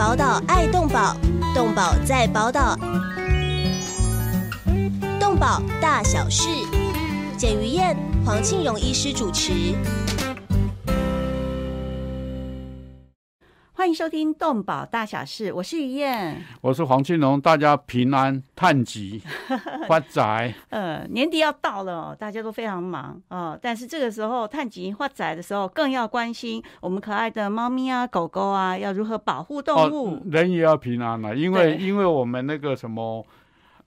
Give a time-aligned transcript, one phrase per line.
[0.00, 1.14] 宝岛爱动宝，
[1.54, 2.74] 动宝在宝岛，
[5.20, 6.48] 动宝大小事，
[7.36, 9.74] 简于燕、黄庆荣医师主持。
[13.90, 19.20] 迎收听《动保大小事》，我是于燕，我是黄庆龙，大家平安、探吉、
[19.88, 20.54] 发财。
[20.68, 30.14] 呃，年底要到了，大家都非常忙啊、但是这个时候探吉发财的时候，更要关心我们可爱的猫咪啊、狗狗啊，要如何保护动物。
[30.14, 33.26] 哦，人也要平安了，因为因为我们那个什么，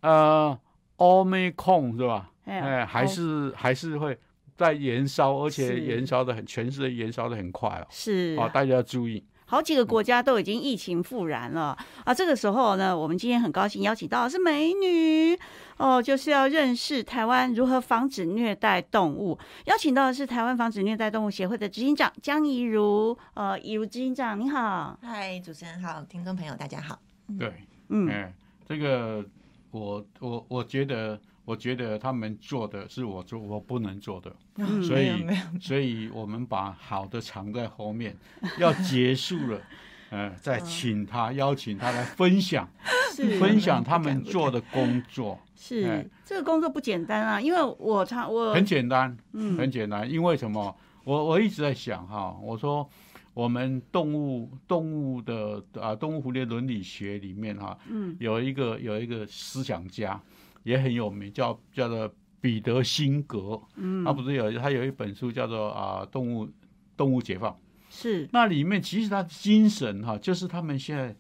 [0.02, 0.60] 呃，
[0.98, 2.30] 欧美控是吧？
[2.44, 4.20] 哎还是还是会
[4.58, 7.88] 在燃烧，而且燃烧的很，全世界延烧的很快哦。
[7.90, 9.24] 是哦，大家要注意。
[9.46, 12.14] 好几个国家都已经疫情复燃了啊！
[12.14, 15.38] 这个时候呢，我们今天很高兴邀请到的是美女
[15.78, 19.38] 哦，就是要认识台湾如何防止虐待动物。
[19.66, 27.00] 邀请到的是台湾防止虐待动物协会的执行长江怡如，呃，怡如执行长你好，嗨，主持人好，听众朋友大家好。
[27.38, 27.54] 对，
[27.90, 28.34] 嗯，哎，
[28.66, 29.24] 这个
[29.72, 34.82] 我我我觉得，我觉得他们做的是我做我不能做的，嗯。
[34.82, 35.12] 所以
[35.60, 38.16] 所以我们把好的藏在后面，
[38.60, 39.62] 要结束了，
[40.10, 42.68] 呃，再请他邀请他来分享
[43.14, 43.40] 是。
[43.40, 46.06] 分享他们做的工作，是、哎。
[46.26, 49.58] 这个工作不简单啊，因为我常我很简单，嗯。
[49.58, 50.10] 很简单。
[50.10, 50.76] 因为什么？
[51.04, 52.90] 我我一直在想哈，我说
[53.34, 58.16] 我们动物动物的啊动物蝴蝶伦理学里面哈，嗯。
[58.20, 60.20] 有一个有一个思想家
[60.64, 66.50] 也很有名，叫叫做彼得辛格，嗯他不是有他有一本书叫做啊动物
[66.98, 67.58] 动物解放。
[67.90, 71.16] 是那里面其实他的精神哈，就是他们现在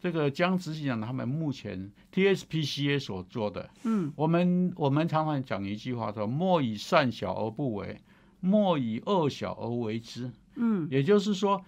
[0.00, 3.68] 这个江执行长他们目前 TSPCA 所做的。
[3.84, 8.00] 嗯我们我们常常讲一句话说：“莫以善小而不为，
[8.40, 10.30] 莫以恶小而为之。
[10.56, 11.62] 嗯”也就是说，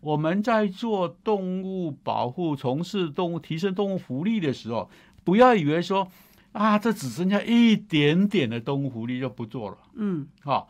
[0.00, 4.90] 我们在做动物保护、从事动物、提升动物福利的时候，
[5.24, 6.08] 不要以为说
[6.52, 10.66] 啊，这只剩下一点点的动物福利就不做了，嗯哈、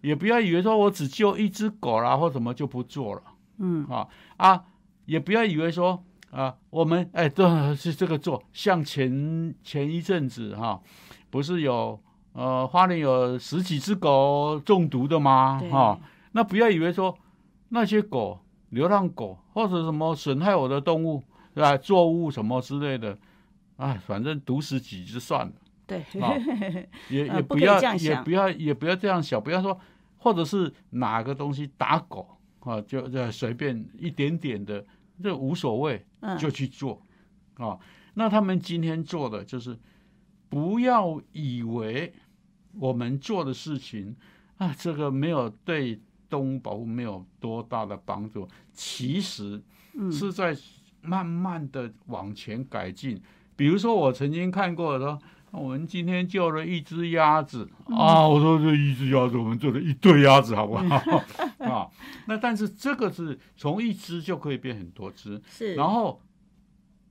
[0.00, 3.22] 也不要以为说我只救一只狗啦或什么就不做了。
[3.58, 4.06] 嗯啊
[4.36, 4.64] 啊，
[5.06, 8.42] 也不要以为说啊，我们哎，都是这个做。
[8.52, 10.80] 像前前一阵子哈、
[11.30, 12.00] 不是有
[12.32, 15.58] 呃花莲有十几只狗中毒的吗？
[15.60, 15.98] 对哈、
[16.32, 17.16] 那不要以为说
[17.68, 18.40] 那些狗
[18.70, 21.22] 流浪狗或者什么损害我的动物
[21.54, 23.16] 是吧，作物什么之类的，
[23.76, 25.52] 哎，反正毒死几只算了。
[25.86, 26.32] 对，啊
[27.10, 29.78] 也也不要也不要也不要这样想，不要说
[30.16, 32.26] 或者是哪个东西打狗
[32.60, 34.82] 啊，就就随便一点点的，
[35.22, 37.02] 这无所谓，嗯就去做
[37.56, 37.78] 啊。
[38.14, 39.78] 那他们今天做的就是
[40.48, 42.14] 不要以为
[42.78, 44.16] 我们做的事情
[44.56, 49.62] 啊，这个没有对动物保护没有多大的帮助，其实
[49.92, 50.56] 嗯是在
[51.02, 53.20] 慢慢的往前改进。
[53.56, 55.18] 比如说，我曾经看过说，
[55.50, 60.96] 我们今天救了一只鸭子、啊，我说这一只鸭子，我们做了一对鸭子，好不好？
[61.64, 61.88] 啊，
[62.26, 66.20] 那但是这个是从一只就可以变很多只，是，然后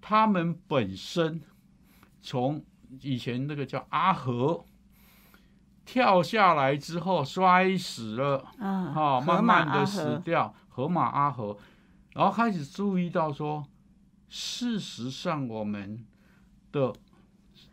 [0.01, 1.41] 他们本身
[2.21, 2.63] 从
[3.01, 4.65] 以前那个叫阿和
[5.85, 8.45] 跳下来之后摔死了。
[8.59, 11.57] 啊哈、河马阿慢慢的死掉，河马阿和，
[12.13, 13.65] 然后开始注意到说，
[14.27, 16.05] 事实上我们
[16.73, 16.93] 的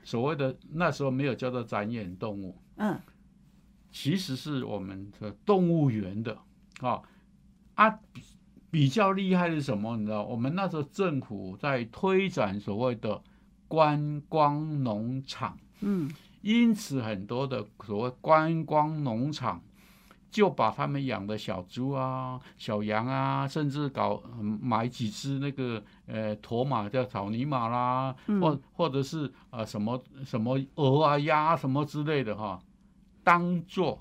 [0.04, 2.96] 所谓的那时候没有叫做展演动物，嗯
[3.90, 6.38] 其实是我们的动物园的
[6.80, 7.02] 啊
[7.74, 8.22] 啊比
[8.70, 9.96] 比较厉害的是什么？
[9.96, 13.20] 你知道，我们那时候政府在推展所谓的
[13.66, 15.58] 观光农场。
[15.80, 16.08] 嗯
[16.42, 19.60] 因此，很多的所谓观光农场
[20.30, 32.60] 就把他们养的小猪啊、小羊啊，甚至搞、嗯买几只那个呃驼马叫草泥马啦，嗯或或者是呃什么什么鹅啊、鸭什么之类的哈，
[33.24, 34.00] 当做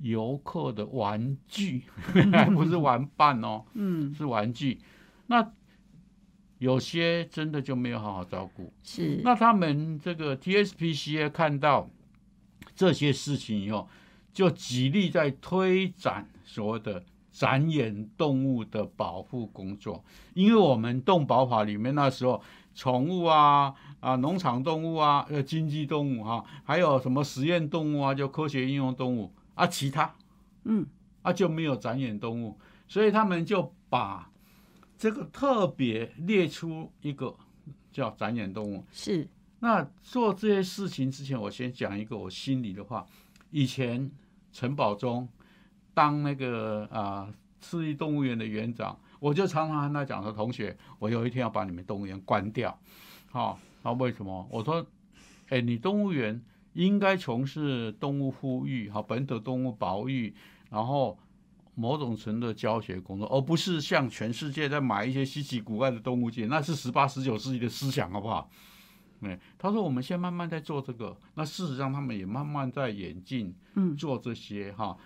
[0.00, 1.84] 游客的玩具，
[2.32, 4.80] 还 不是玩伴哦，嗯是玩具。
[5.26, 5.50] 那
[6.58, 8.72] 有些真的就没有好好照顾。
[8.82, 11.88] 是，那他们这个 TSPCA 看到
[12.74, 13.88] 这些事情以后，
[14.38, 17.02] 就极力在推展所谓的
[17.32, 20.04] 展演动物的保护工作。
[20.32, 22.40] 因为我们动保法里面那时候，
[22.72, 30.14] 宠物啊啊，农场动物啊，呃，经济动物哈、还有什么实验动物啊，就科学应用动物啊，其他
[30.62, 30.86] 嗯
[31.22, 32.56] 啊就没有展演动物，
[32.86, 34.30] 所以他们就把
[34.96, 37.34] 这个特别列出一个
[37.90, 38.84] 叫展演动物。
[38.92, 43.04] 是，那做这些事情之前，我先讲一个我心里的话。
[43.50, 44.10] 以前
[44.52, 45.28] 陈宝忠
[45.94, 47.28] 当那个啊
[47.60, 52.78] 市立动物园的园长，我就常常跟他讲说，同学，我有一天要把你们动物园关掉，
[53.30, 54.48] 好、那，为什么？
[54.50, 54.86] 我说，
[55.48, 56.40] 哎，你动物园
[56.74, 60.34] 应该从事动物护育，好，本土动物保育，
[60.70, 61.18] 然后
[61.74, 68.48] 某种程度的教学工作，而不是像全世界在买一些稀奇古怪的动物界，那是十八、十九世纪的思想，好不好？
[69.22, 74.96] 哎，他说我们先慢慢在做这个，那事实上他们也慢慢在演进，嗯做这些哈，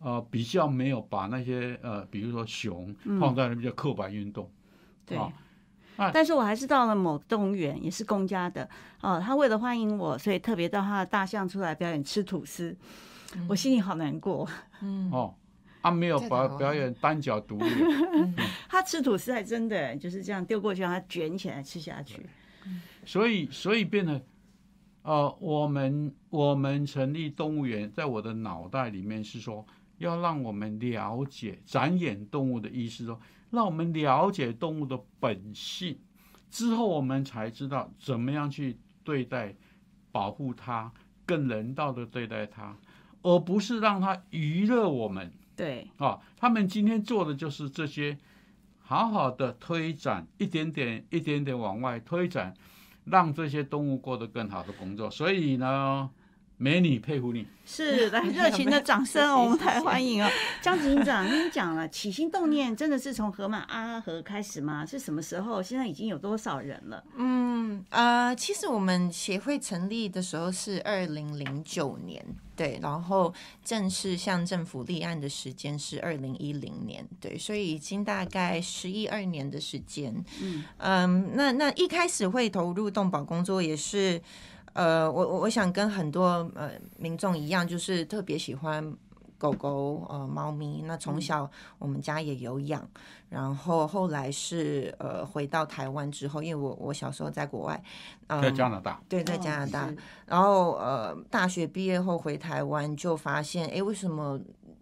[0.00, 4.50] 呃，比较没有把那些呃，比如说熊嗯放在那比较刻板运动，
[5.06, 5.32] 对啊。
[6.12, 8.68] 但是我还是到了某动物园，也是公家的
[9.00, 9.22] 哦。
[9.24, 12.76] 他为了欢迎我，所以特别到他的大象出来表演吃吐司，
[13.48, 14.44] 我心里好难过。
[14.82, 15.32] 嗯，哦，
[15.82, 17.70] 啊，没有把表演单脚独立，
[18.68, 22.26] 他吃吐司还真的就是这样丢过去，让他卷起来吃下去。
[23.06, 24.20] 所以所以变得，
[25.02, 29.66] 呃，我们我们成立动物园，在我的脑袋里面是说，
[29.98, 33.20] 要让我们了解展演动物的意思说，
[33.50, 35.98] 让我们了解动物的本性，
[36.50, 39.54] 之后我们才知道怎么样去对待、
[40.10, 40.92] 保护它，
[41.26, 42.76] 更人道的对待它，
[43.22, 45.30] 而不是让它娱乐我们。
[45.56, 48.18] 对，啊，他们今天做的就是这些，
[48.80, 52.52] 好好的推展，一点点、一点点往外推展，
[53.04, 55.10] 让这些动物过得更好的工作。
[55.10, 56.08] 所以呢，
[56.56, 57.46] 美女佩服你。
[57.66, 60.28] 是来热情的掌声哦，我们太欢迎哦。
[60.60, 64.84] 江警长，跟你讲了，起心动念真的是从河马阿河开始吗？
[64.84, 65.62] 是什么时候？
[65.62, 67.02] 现在已经有多少人了？
[67.16, 67.43] 嗯
[67.90, 72.24] 呃，其实我们协会成立的时候是二零零九年，
[72.56, 73.32] 对，然后
[73.64, 80.12] 正式向政府立案的时间是二零一零年，对，所以已经大概十一二年的时间。
[80.40, 84.20] 嗯嗯，那那一开始会投入动保工作也是，
[84.72, 88.96] 呃，我我我想跟很多呃民众一样，就是特别喜欢
[89.38, 90.82] 狗狗呃猫咪。
[90.86, 92.86] 那从小我们家也有养，
[93.28, 97.82] 然后后来是呃回到台湾之后，因为我我小时候在国外，
[98.28, 99.94] 嗯、在加拿大，对，在加拿大，哦
[100.26, 104.40] 然后呃，大学毕业后回台湾，就发现，哎，为什么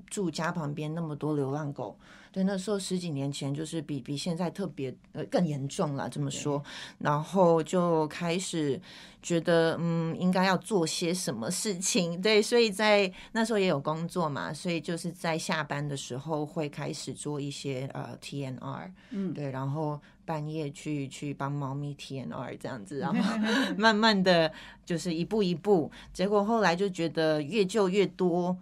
[0.09, 1.97] 住家旁边那么多流浪狗？
[2.33, 6.63] 对，那时候十几年前就是比比现在特别呃更严重了，这么说。
[6.99, 8.81] 然后就开始
[9.23, 12.19] 觉得，嗯，应该要做些什么事情。
[12.23, 23.39] 对，所以在那时候也有工作嘛，所以就是在下班的时候会开始做一些呃 TNR，嗯，对，然后半夜去去帮猫咪 TNR 这样子，然后
[23.77, 24.51] 慢慢的
[24.87, 28.57] 就是一步一步，结果后来就觉得越救越多，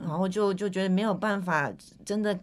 [0.00, 1.72] 然后就就觉得没有办法
[2.04, 2.38] 真的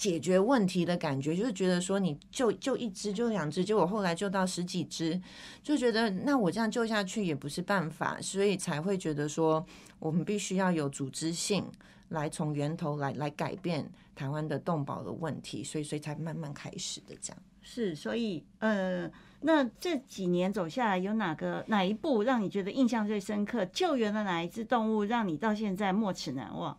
[0.00, 5.20] 解决问题的感觉，就是觉得说你救救一只就两只，结果后来救到十几只，
[5.62, 9.62] 就觉得那我这样救下去也不是办法，所以才会觉得说
[9.98, 11.62] 我们必须要有组织性。
[12.08, 17.42] 来从源头来来改变台湾的动保的问题，所以所以才慢慢开始的这样。
[17.62, 19.10] 是，所以呃，
[19.42, 23.64] 那这几年走下来，有哪个哪一步让你觉得印象最深刻？
[23.66, 26.76] 救援了哪一只动物，让你到现在没齿难忘？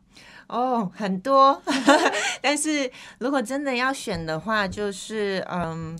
[0.47, 1.61] 哦，很多，
[2.41, 5.97] 但是如果真的要选的话，就是嗯。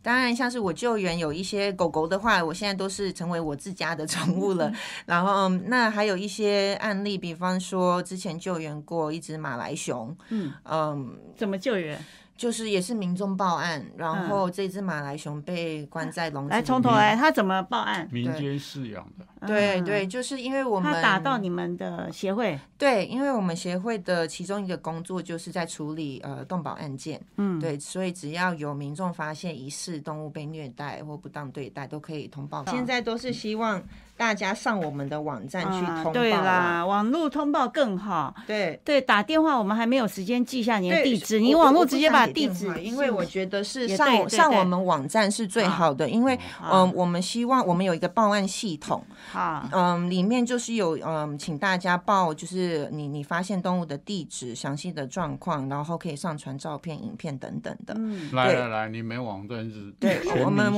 [0.00, 4.72] 当然，像是我救援有一些狗狗的话，我现在都是成为我自家的宠物了。
[5.04, 12.02] 然后，嗯那还有一些案例，比方说之前救援过一只马来熊，嗯，嗯，怎么救援？
[12.38, 16.58] 就是也是民众报案，然后这只马来熊被关在笼子里面。
[16.58, 18.08] 来，从头来，他怎么报案？
[18.12, 32.64] 民间饲养的，嗯对对，就是因为我们他打到你们的协会，对，因为我们协会的其中一个工作就是在处理呃动保案件，嗯，对，所以只要有民众发现疑似动物被虐待或不当对待，都可以通报。
[32.66, 33.82] 现在都是希望
[34.18, 38.34] 大家上我们的网站去啊通报、对啦，网络通报更好。
[38.46, 38.78] 对。
[38.84, 57.94] 对，打电话我们还没有时间记下你的地址，你网络直接把地址，因为我觉得是上对对对上我们网站是最好的，因为嗯、好我们希望我们有一个报案系统，好，嗯，里面就是有嗯，请大家报就是你你发现动物的地址、详细的状况，然后可以上传照片、影片等等的。
[57.96, 60.68] 嗯，来来来，你没网站是对，我们？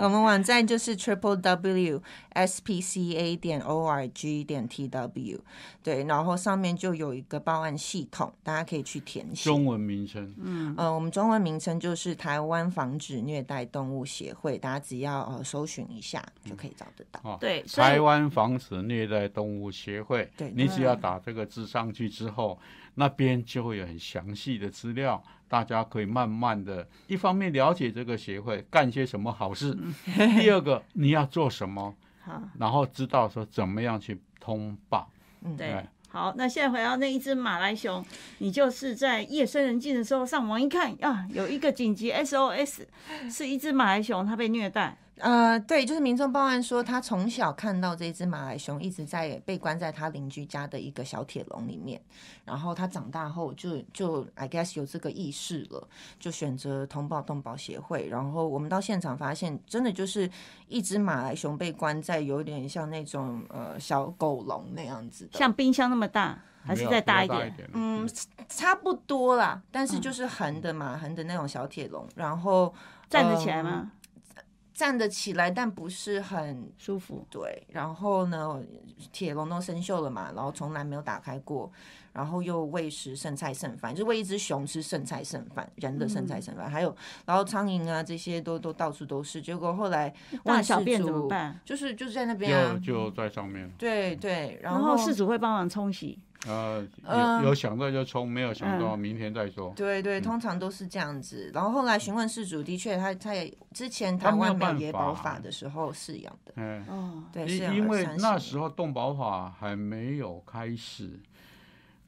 [0.00, 5.40] 我们网站就是 triple w s p c a 点 o r g 点 t w，
[5.82, 9.44] 对，然后上面就有一个报案系统，大家可以去填写。
[9.44, 17.20] 中文名称，嗯呃，我们中文名称就是台湾防止虐待动物协会，大家只要呃搜寻一下就可以找得到。
[17.22, 22.58] 哦，对，台湾防止虐待动物协会，对你只要打这个字上去之后，
[22.94, 29.76] 那边就会有很详细的资料，大家可以慢慢的，一方面了解这个协会干些什么好事，
[30.40, 31.94] 第二个你要做什么，
[32.28, 35.10] 好，然后知道说怎么样去通报。
[35.42, 38.04] 嗯对哎，好，那现在回到那一只马来熊，
[38.38, 42.82] 你就是在夜深人静的时候上网一看啊，有一个紧急 SOS，
[43.30, 44.96] 是一只马来熊它被虐待。
[45.20, 52.00] 呃，对，就是民众报案说，他从小看到这只马来熊一直在被关在他邻居家的一个小铁笼里面，
[52.44, 55.86] 然后他长大后就就 I guess 有这个意识了，
[56.18, 58.08] 就选择通报动保协会。
[58.08, 60.30] 然后我们到现场发现，真的就是
[60.68, 67.52] 一只马来熊被关在有点像那种呃小狗笼那样子的，像冰箱那么大，还是再大一点？
[67.72, 68.08] 嗯，
[68.48, 72.72] 差不多啦，但是就是横的嘛，横的那种小铁笼，然后
[73.10, 73.90] 站得起来吗？
[74.78, 77.26] 站得起来，但不是很舒服。
[77.28, 78.62] 对，然后呢，
[79.10, 81.68] 铁笼都生锈了嘛，然后从来没有打开过，
[82.12, 86.94] 然后又喂食剩菜剩饭，就喂一只熊吃剩菜剩饭，人的剩菜剩饭，还有
[87.26, 89.42] 然后苍蝇啊这些都都到处都是。
[89.42, 90.08] 结果后来
[90.44, 91.58] 大问事小便怎么主，办？
[91.64, 93.68] 就是就是在那边啊就，就在上面。
[93.76, 96.16] 对对，然后事主会帮忙冲洗。
[96.46, 99.72] 呃，嗯有有想到就冲，没有想到嗯明天再说。
[99.74, 101.50] 对对，通常都是这样子。
[101.52, 111.18] 然后后来询问事主，的确他他也之前台湾没有办野保法法的时候饲养的，嗯，哦，对，饲养因因为了30年那时候动保法还没有开始，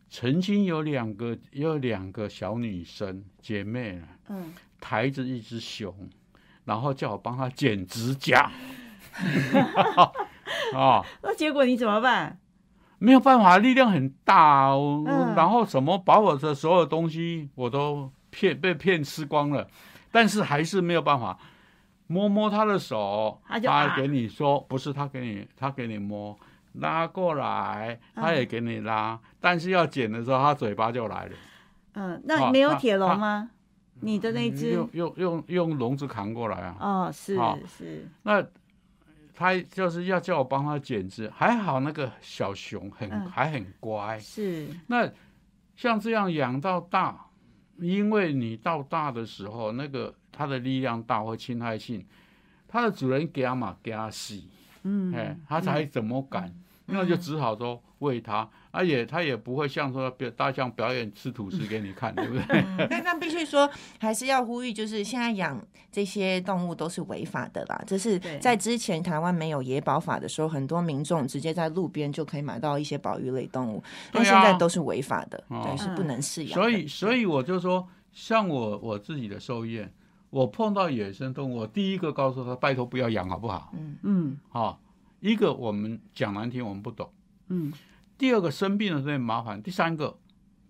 [0.08, 5.92] 曾经有两个有两个小女生姐妹啊，嗯，抬着一只熊，
[6.64, 8.50] 然后叫我帮她剪指甲。
[10.74, 12.38] 啊，那结果你怎么办？
[13.02, 15.34] 没有办法，力量很大、哦，嗯。
[15.34, 19.66] 然后什么把我的所有东西我都骗被骗吃光了，
[20.12, 21.38] 但是还是没有办法
[22.08, 26.38] 摸摸他的手，他给你说不是他给你，他给你摸
[26.74, 31.32] 拉过来，他也给你拉，但是要剪的时候他嘴巴就来了，
[31.94, 33.50] 嗯，那没有铁笼他吗？
[34.02, 34.72] 你的那只？
[34.72, 37.58] 用用用用笼子扛过来啊，哦，是好。
[37.66, 38.44] 是，那。
[39.40, 43.24] 他就是要叫我帮他剪枝，还好那个小熊很、嗯。
[43.30, 45.10] 还很乖，是，那
[45.74, 47.24] 像这样养到大，
[47.78, 52.04] 因为你到大的时候，那个它的力量大或侵害性，
[52.68, 54.50] 它的主人给它嘛，给它洗，
[54.82, 56.54] 嗯，哎，它才怎么敢？
[56.84, 62.44] 那就只好说喂它，而且它也不会像说表大象表演吃土司给你看，对不对？
[62.50, 67.82] 嗯但但必须说，还是要呼吁，就是现在养这些动物都是违法的啦。
[67.86, 76.54] 这是在之前台湾没有野保法的时候，很多民众直接在路边就可以买到一些保育类动物，但现在都是违法的，哦对，是不能饲养的。
[76.54, 79.92] 所以，所以我就说，像我我自己的兽医院，
[80.30, 83.74] 我碰到野生动物，我第一个告诉他，拜托不要养，好不好？
[84.02, 84.80] 嗯好、
[85.20, 87.10] 一个我们讲难听，我们不懂。
[87.50, 87.72] 嗯，
[88.16, 90.16] 第二个生病了有点麻烦，第三个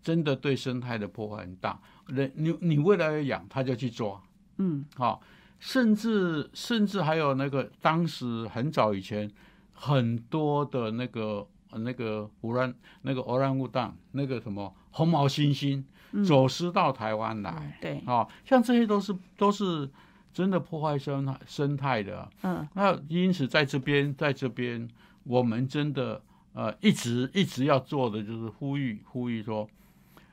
[0.02, 1.80] 真的对生态的破坏很大。
[2.08, 4.20] 人你你为了要养，他就去抓，
[4.56, 4.84] 嗯。
[4.96, 5.22] 好、
[5.58, 9.30] 甚至甚至还有那个当时很早以前
[9.72, 16.24] 很多的那个呃那个乌兰那个欧兰乌当那个什么红毛猩猩嗯。
[16.24, 19.88] 走私到台湾来，对，啊、像这些都是都是
[20.32, 22.28] 真的破坏生态生态的。
[22.42, 22.66] 嗯。
[22.74, 24.88] 那因此在这边，在这边，
[25.24, 26.20] 我们真的
[26.52, 29.68] 呃一直一直要做的就是呼吁呼吁说，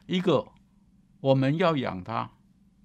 [0.05, 0.47] 一个
[1.19, 2.29] 我们要养它，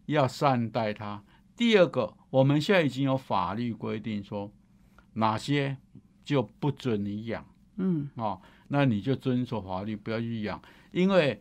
[0.06, 1.22] 要善待它；
[1.56, 4.50] 第二个，我们现在已经有法律规定说
[5.14, 5.76] 哪些
[6.24, 7.46] 就不准你养
[7.76, 10.60] 嗯哦，那你就遵守法律，不要去养，
[10.90, 11.40] 因为。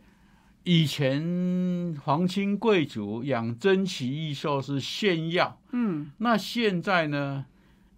[0.64, 7.46] 以前皇亲贵族养珍奇异兽是炫耀，嗯那现在呢？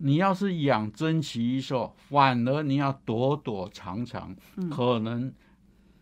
[0.04, 4.68] 你要是养珍奇异兽，反而你要躲躲藏藏，嗯。
[4.68, 5.32] 可能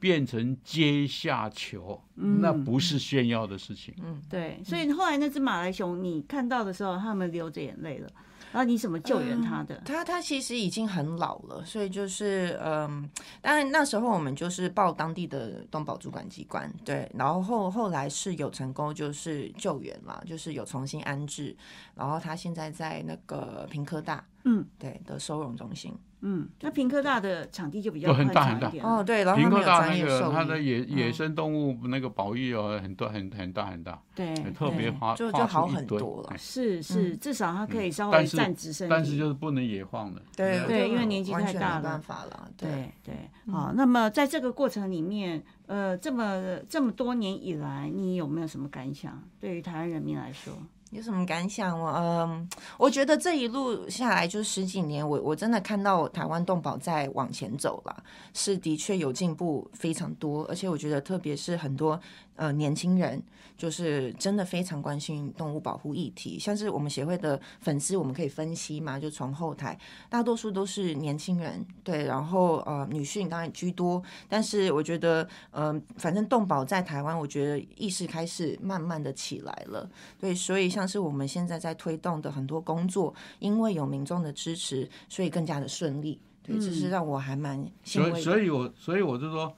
[0.00, 2.40] 变成阶下囚，嗯。
[2.40, 3.94] 那不是炫耀的事情。
[4.02, 4.20] 嗯。
[4.28, 8.10] 对，所以后来那只马来熊你看到的时候，他们流着眼泪了，
[8.52, 9.80] 然后你怎么救援他的？
[9.84, 13.08] 他他其实已经很老了，所以就是嗯，
[13.40, 21.56] 当然那时候我们就是报当地的东宝主管机关，对，然后后后来是有成功就是救援嘛，就是有重新安置，
[21.94, 24.66] 然后他现在在那个平科大，嗯。
[24.78, 40.22] 对的收容中心，嗯，那平科大的场地就比较很大很大哦，对，然后平科大那个它的野野嗯生动物那个保育有很多很很大很大，对，特别花花就就好很多了哎是是，至少它可以稍微站直身体，但是就是不能野放了。
[40.36, 43.14] 对对因为年纪太大了办法了，对对，
[43.52, 49.22] 好，那么在这个过程里面，呃，这么这么多年以来，你有没有什么感想？
[49.38, 50.52] 对于台湾人民来说，
[50.92, 51.88] 有什么感想我？
[51.96, 52.46] 嗯，
[52.76, 61.98] 我觉得这一路下来就十几年，我我真的看到台湾动保在往前走了，是的确有进步非常多，而且我觉得特别是很多
[62.36, 63.22] 呃年轻人，
[63.56, 66.38] 就是真的非常关心动物保护议题。
[66.38, 86.18] 像是我们协会的粉丝，我们可以分析嘛，就从后台，大多数都是年轻人，对，然后呃女性当然居多，但是我觉得，嗯、反正动保在台湾，我觉得意识开始慢慢的起来了，对，所以像是我们现在在推动的很多工作，因为有民众的支持，所以更加的顺利。
[86.44, 88.20] 对，这是让我还蛮欣所以，慰。
[88.20, 89.54] 所以我所以我就说，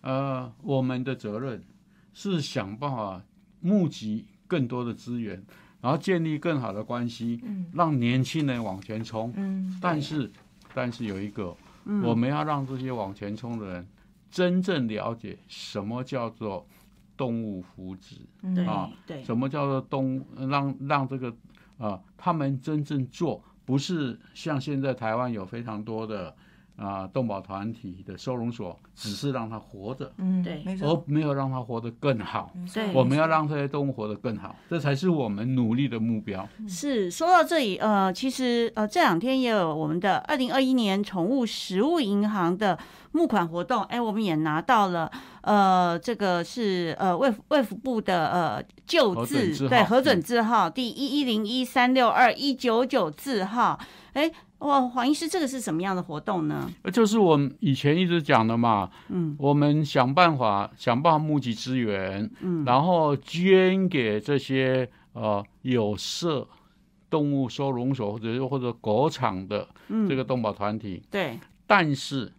[0.00, 1.62] 呃，我们的责任
[2.14, 3.20] 是想办法
[3.60, 5.44] 募集更多的资源，
[5.82, 7.66] 然后建立更好的关系，嗯。
[7.74, 9.30] 让年轻人往前冲。
[9.36, 10.30] 嗯，但是，
[10.72, 11.54] 但是有一个，
[12.02, 13.86] 我们要让这些往前冲的人
[14.30, 16.66] 真正了解什么叫做
[17.16, 21.34] 动物福祉，对啊对，什么叫做动物，让让这个
[21.76, 26.34] 啊、他们真正做，不是像现在台湾有非常多的
[26.76, 30.62] 啊、动保团体的收容所，只是让它活着，嗯，对。
[30.64, 32.52] 没错，而没有让它活得更好。
[32.72, 36.48] 对我们要让这些动物活得更好，这才是我们努力的目标。
[36.68, 42.78] 是说到这里，呃，其实呃这两天也有我们的二零二一年宠物食物银行的
[43.12, 45.10] 募款活动，哎，我们也拿到了，
[45.42, 53.78] 呃，这个是呃卫卫福部的呃救核准字字号对核准字号第一一零一三六二一九九字号，
[54.14, 56.70] 哎，哇，黄医师，这个是什么样的活动呢？
[56.82, 66.48] 呃就是我们以前一直讲的嘛，嗯我们想办法想办法募集资源，嗯，然后捐给这些呃有色
[67.10, 72.32] 动物收容所或者或者狗场的嗯这个动保团体，对但是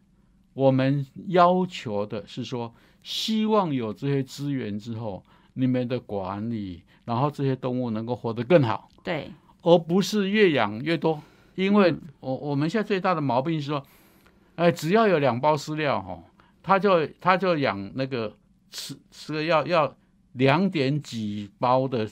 [0.54, 5.22] 我们要求的是说，希望有这些资源之后，
[5.56, 9.30] 你们的管理，然后这些动物能够活得更好，对，
[9.62, 11.22] 而不是越养越多。
[11.56, 12.02] 因为嗯。
[12.20, 13.84] 我我们现在最大的毛病是说，
[14.56, 16.24] 哎，只要有两包饲料哈，
[16.64, 18.36] 他就他就养那个
[18.72, 19.96] 吃吃要要
[20.34, 22.10] 两点几包的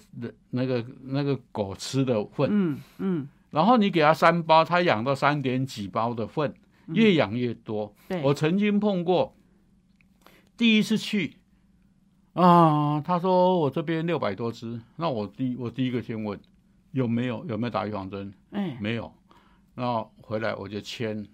[0.51, 6.53] 那个那个狗吃的粪，嗯嗯，然后你给他三包，他养到三点几包的粪，
[6.87, 7.93] 越养越多。
[8.07, 9.35] 对，我曾经碰过，
[10.55, 11.37] 第一次去
[12.33, 16.39] 啊，他说我这边六百多只，那我第我第一个先问
[16.91, 19.11] 有没有有没有打预防针，哎，没有，
[19.75, 21.25] 然后回来我就签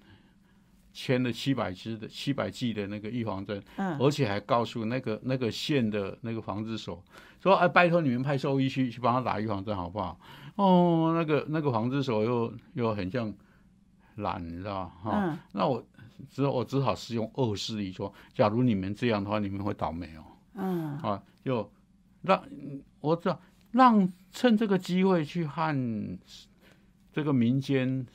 [0.93, 7.03] 签了七百支的七百剂的那个预防针，嗯，而且还告诉那个那个县的那个防治所
[7.41, 10.19] 说，哎，拜托你们派兽医去去帮他打预防针好不好？
[10.55, 13.33] 哦，那个那个防治所又又很像
[14.15, 14.91] 懒，你知道吗？
[15.03, 15.85] 哈、嗯那我
[16.27, 20.23] 只我只好是用恶势力说，假如你们这样的话，你们会倒霉哦。
[20.55, 21.71] 嗯啊，就
[22.23, 22.43] 让
[22.99, 23.39] 我知道
[23.71, 26.19] 让趁这个机会去和
[27.13, 28.11] 这个民间对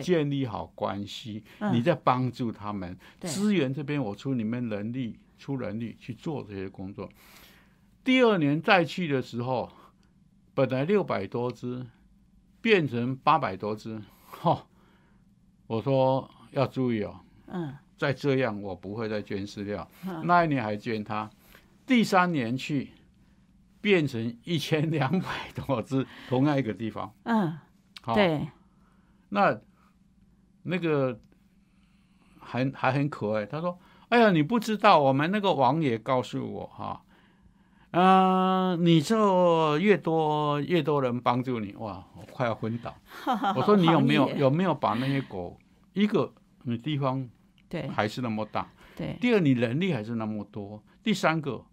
[0.00, 1.74] 建立好关系，嗯。
[1.74, 2.96] 你在帮助他们。
[3.18, 3.28] 对。
[3.28, 7.08] 资源这边我出你们人力出人力去做这些工作。
[8.04, 9.70] 第二年再去的时候，
[10.54, 11.84] 本来六百多只
[12.60, 14.00] 变成八百多只，
[14.30, 14.66] 哈、
[15.66, 17.74] 我说要注意哦，嗯。
[17.98, 19.88] 再这样我不会再捐饲料。
[20.06, 20.26] 嗯。
[20.26, 21.30] 那一年还捐它，
[21.86, 22.90] 第三年去
[23.80, 27.12] 变成一千两百多只，同样一个地方。
[27.22, 27.56] 嗯，
[28.00, 28.48] 好，对，
[29.28, 29.56] 那
[30.62, 31.18] 那个
[32.40, 33.46] 还还很可爱。
[33.46, 33.78] 他说
[34.10, 37.02] ：“哎呀，你不知道，我们那个王爷告诉我哈，
[37.92, 42.94] 嗯、你这越多越多人帮助你，哇，我快要昏倒。
[43.56, 45.58] 我说你有没有有没有把那些狗，
[45.92, 47.28] 一个你地方
[47.68, 51.64] 对还是那么大，对第二你人力还是那么多，第三个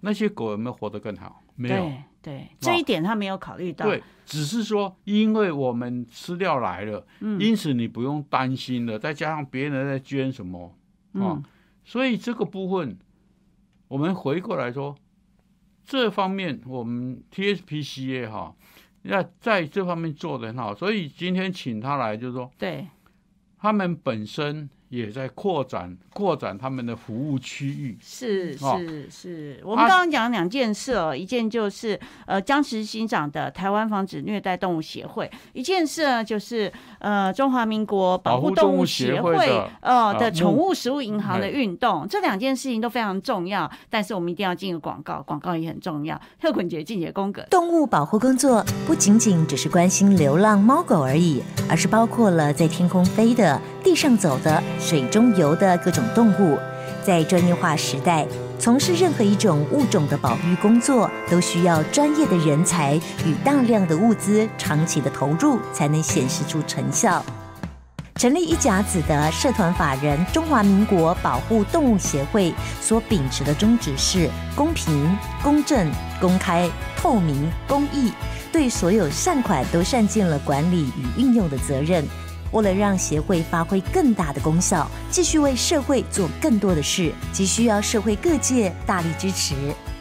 [0.00, 1.42] 那些狗有没有活得更好？
[1.54, 1.90] 没有。
[2.26, 8.98] 对对，这一点他没有考虑到，对，只是说，因为我们饲料来了，嗯因此你不用担心了。
[8.98, 10.74] 再加上别人在捐什么
[11.12, 11.44] 啊，嗯
[11.84, 12.98] 所以这个部分，
[13.86, 14.96] 我们回过来说，
[15.84, 18.56] 这方面我们 TSPCA 哈，
[19.02, 20.74] 要在这方面做得很好。
[20.74, 22.88] 所以今天请他来，就是说，对
[23.56, 27.98] 他们本身也在扩展扩展他们的服务区域。
[28.00, 39.34] 是哦是是，我们刚刚讲两件事哦，一件就是呃江石新长的台湾防止虐待动物协会，一件事呢就是呃中华民国保护动物协会
[39.80, 46.20] 呃的呃宠物食物银行的哎运动，这两件事情都非常重要，但是我们一定要进入广告，广告也很重要。
[46.40, 56.58] 特捆节进节公格，动物保护工作不仅仅只是关心流浪猫狗而已，而是包括了在天空飞的、地上走的、水中游的各种动物。
[57.02, 58.26] 在专业化时代，
[58.58, 67.24] 从事任何一种物种的保育工作，都需要专业的人才与大量的物资长期的投入，才能显示出成效。
[68.16, 78.10] 成立一甲子的社团法人中华民国保护动物协会所秉持的宗旨是公平、公正、公开、透明、公益，
[78.50, 82.02] 对所有善款都善尽了管理与运用的责任。
[82.52, 89.54] 为了让协会发挥更大的功效，继续为社会做更多的事，急需要社会各界大力支持。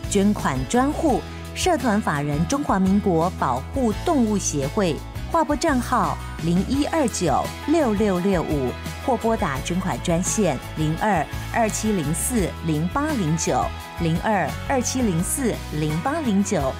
[0.10, 1.21] 捐款专户：
[1.55, 4.95] 社团法人中华民国保护动物协会，
[5.31, 8.69] 划拨账号零一二九六六六五，
[9.05, 13.65] 或拨打捐款专线零二二七零四零八零九
[14.01, 16.71] 零二二七零四零八零九。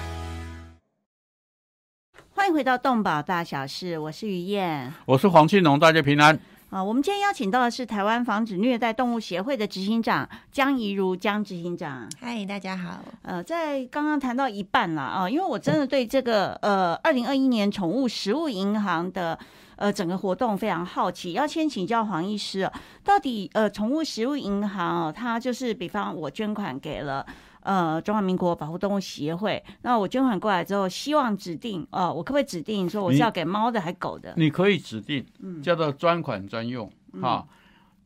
[2.46, 4.94] 欢迎回到动保大小事，我是于燕。
[5.04, 6.38] 我是黄庆龙，大家平安。
[6.70, 12.08] 啊，我们今天邀请到的是台湾防止虐待动物协会的执行长江怡如江执行长。
[12.20, 13.00] 嗨，大家好。
[13.22, 19.36] 呃，在刚刚谈到一半了啊，因为我真的对这个呃，二零二一年宠物食物银行的
[19.74, 22.70] 呃整个活动非常好奇，要先请教黄医师，
[23.02, 27.26] 到底呃宠物食物银行哦，它就是比方我捐款给了。
[27.66, 34.32] 呃，中华民国保护动物协会，那我捐款过来之后，希望指定，呃，我可不可以指定说我是要给猫的还狗的？
[34.36, 35.26] 你可以指定，
[35.60, 36.88] 叫做专款专用
[37.20, 37.44] 哈。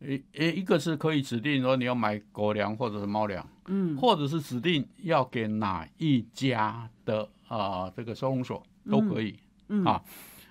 [0.01, 9.37] 一一一个是可以指定说你要买狗粮或者是猫粮，嗯，或者是指定要给哪一家的啊这个收容所都可以，
[9.69, 10.03] 嗯啊。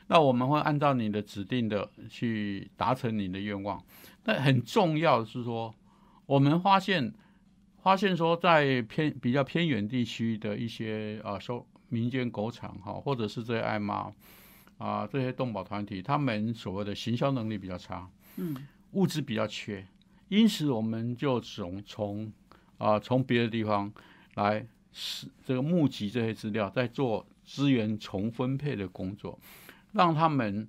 [0.05, 3.83] 那我们会按照你的指定的去达成你的愿望。
[4.25, 5.73] 那很重要的是说，
[6.27, 7.11] 我们发现。
[7.81, 14.13] 发现说，在偏比较偏远地区的一些啊收民间狗场哈，或者是这些爱猫
[14.77, 19.85] 啊这些动保团体，他们所谓的行销能力比较差，嗯，物资比较缺，
[20.27, 22.31] 因此我们就从从
[22.77, 23.91] 啊从别的地方
[24.35, 29.39] 来是这个募集这些资料，在做资源重分配的工作，
[29.93, 30.67] 让他们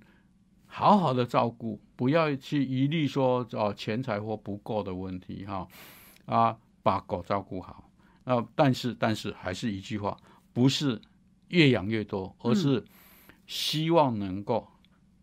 [0.65, 5.67] 好好的照顾，不要去疑虑说哦钱财或不够的问题哈
[6.25, 6.57] 啊。
[6.83, 7.89] 把狗照顾好，
[8.23, 10.17] 呃，但是但是还是一句话，
[10.53, 10.99] 不是
[11.49, 12.83] 越养越多，而是
[13.47, 14.67] 希望能够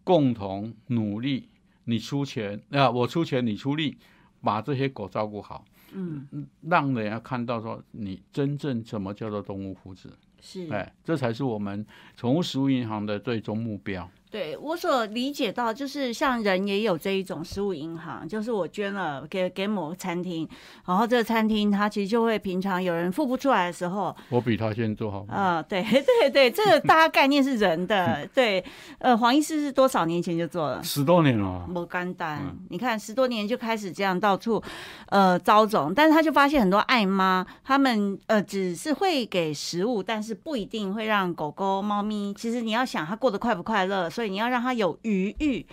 [0.04, 1.48] 共同努力，
[1.84, 3.96] 你出钱啊，我出钱，你出力，
[4.40, 6.26] 把这些狗照顾好，嗯，
[6.62, 10.08] 让人家看到说你真正什么叫做动物福祉，
[10.40, 11.84] 是，哎，这才是我们
[12.16, 14.08] 宠物食物银行的最终目标。
[14.30, 20.46] 对我所理解到，就是像人也有这一种食物银行，就是我捐了给给某个餐厅，
[20.86, 25.24] 然后这个餐厅它其实就会平常有人付不出来的时候，我比他先做好。
[25.28, 25.82] 啊，对
[26.20, 28.28] 对对，这个大家概念是人的。
[28.34, 28.62] 对，
[28.98, 30.82] 呃，黄医师是多少年前就做了？
[30.82, 31.66] 十多年了。
[31.72, 34.62] 不干单，你看十多年就开始这样到处
[35.08, 42.34] 呃招总，但是他就发现很多爱妈，他们呃只是会给食物，但是不一定会让狗狗、猫咪。
[42.34, 44.10] 其实你要想它过得快不快乐。
[44.18, 45.64] 所以你要让它有余裕，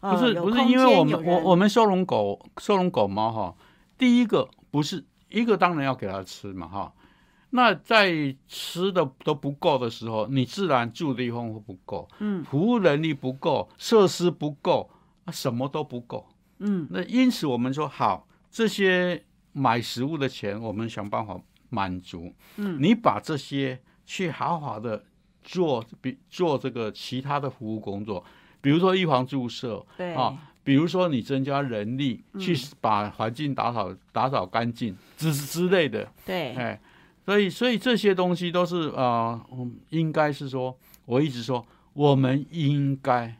[0.00, 3.54] 不是不是，因为我们我我们收容狗收容狗猫哈，
[3.96, 6.92] 第一个不是一个当然要给它吃嘛哈，
[7.50, 14.90] 那在吃的都不够的时候，你自然住的地方会不够，嗯，服务能力不够，设施不够，
[15.30, 16.26] 什么都不够，
[16.58, 25.04] 嗯，那因此我们说好，这些买食物的钱我们想办法满足，嗯，你把这些去好好的。
[25.42, 28.24] 做比做这个其他的服务工作，
[28.60, 30.14] 比如说预防注射，对。
[30.14, 36.80] 啊，比如说你增加人力去把环境打扫打扫干净之之类的，对，哎，
[37.26, 39.44] 所以所以这些东西都是啊，
[39.90, 43.34] 应该是说，我一直说，我们应该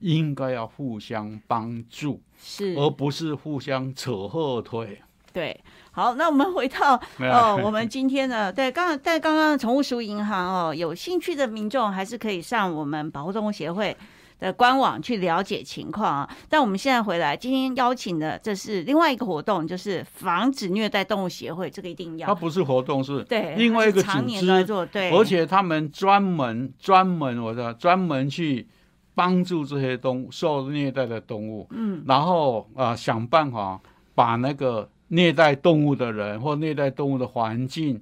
[0.00, 5.00] 应该要互相帮助，是，而不是互相扯后腿，
[5.32, 5.58] 对。
[5.90, 13.96] 好，那我们回到 哦，我们今天呢，对，刚在刚刚宠物食物银行哦，有兴趣的民众还是可以上我们保护动物协会
[14.38, 16.30] 的官网去了解情况啊。
[16.48, 22.28] 但我们现在回来，今天邀请的这是另外一个活动，就是防止虐待动物协会，这个一定要。
[22.28, 28.68] 它不是活动，是对另外一个组织做，对，而且他们专门专门，我说专门去
[29.16, 33.80] 帮助这些动物受虐待的动物，嗯，然后啊想办法
[34.14, 34.88] 把那个。
[35.08, 38.00] 虐待动物的人或虐待动物的环境，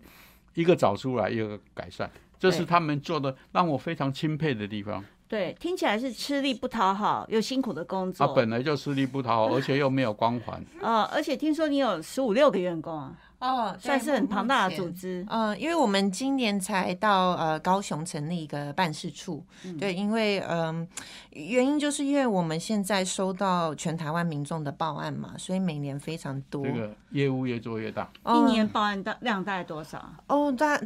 [0.54, 5.04] 一个找出来，一个改善，这是他们做的让我非常钦佩的地方。
[5.28, 8.26] 对，听起来是吃力不讨好又辛苦的工作。
[8.26, 10.64] 他本来就吃力不讨好，而且又没有光环。
[10.80, 13.12] 呃， 而且听说你有十五六个员工啊。
[13.38, 15.22] 哦，算是很庞大的组织。
[15.28, 19.44] 嗯，因为我们今年才到呃高雄成立一个办事处。
[19.78, 20.88] 对，因为嗯，
[21.32, 26.64] 原因就是因为我们现在收到全台湾民众的报案嘛，所以每年非常多。
[26.64, 28.10] 这个业务越做越大。
[28.24, 30.02] 一年报案大量大概多少？
[30.28, 30.80] 哦，大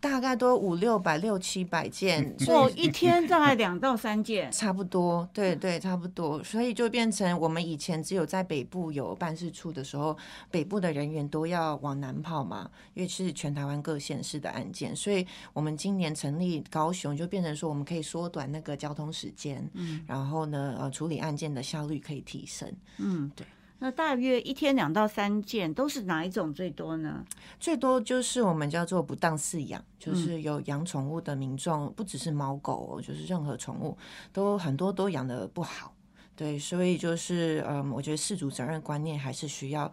[0.00, 10.16] 大概都五六百、六七百件， 哦所，以一天大概两到三件，差不多，对对，差不多，所以就变成我们以前只有在北部有办事处的时候，
[10.50, 22.72] 北部的人员都要往南跑嘛，因为是全台湾各县市的案件，所以我们今年成立高雄，就变成说我们可以缩短那个交通时间，嗯，然后呢，呃，处理案件的效率可以提升。
[22.98, 23.44] 嗯，对。
[23.80, 27.24] 那大约一天两到三件，都是哪一种最多呢？
[27.60, 33.96] 最多就是我们叫做不当饲养，就是有养宠物的民众，不只是猫狗哦，就是任何宠物
[34.32, 35.94] 都很多都养的不好。
[36.34, 39.92] 对，所以就是嗯，我觉得饲主责任观念还是需要呃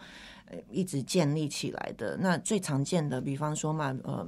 [0.69, 2.17] 一直建立起来的。
[2.17, 4.27] 那最常见的，比方说嘛，呃，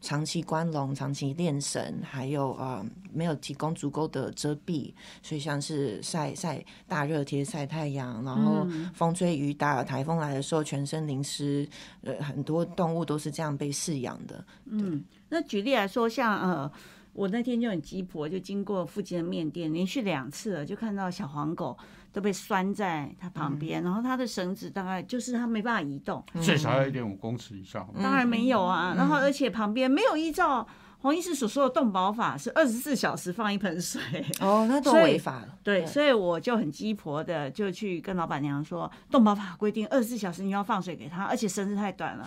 [0.00, 11.68] 长期关笼、长期练绳，还有呃没有提供足够的遮蔽，所以像是晒晒大热天晒太阳，然后风吹雨打、台风来的时候全身淋湿，
[12.02, 14.44] 呃，很多动物都是这样被饲养的。
[14.66, 16.72] 嗯，那举例来说，像呃，
[17.12, 21.76] 我那天就很鸡婆，就经过附近的面店，连续两次了，就看到小黄狗
[22.10, 27.86] 都被拴在它旁边，然后它的绳子大概就是它没办法移动，最少要一点五公尺以上。
[28.02, 30.66] 当然没有啊，然后而且旁边没有依照
[31.00, 34.00] 黄医师所说的动保法是二十四小时放一盆水，
[34.40, 35.58] 哦，那都违法了。
[35.62, 42.26] 对，所以我就很鸡婆的就去跟老板娘说，动保法规定二十四小时你要放水给他，而且绳子太短了。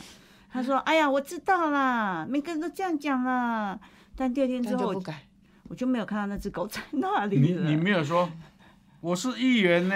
[0.51, 3.77] 他说：“哎呀，我知道啦，每个人都这样讲啦。”
[4.15, 5.21] 但第二天之后我，就不改。
[5.67, 7.63] 我就没有看到那只狗在那里了。
[7.63, 8.29] 你你没有说
[9.05, 9.95] 我是议员呢？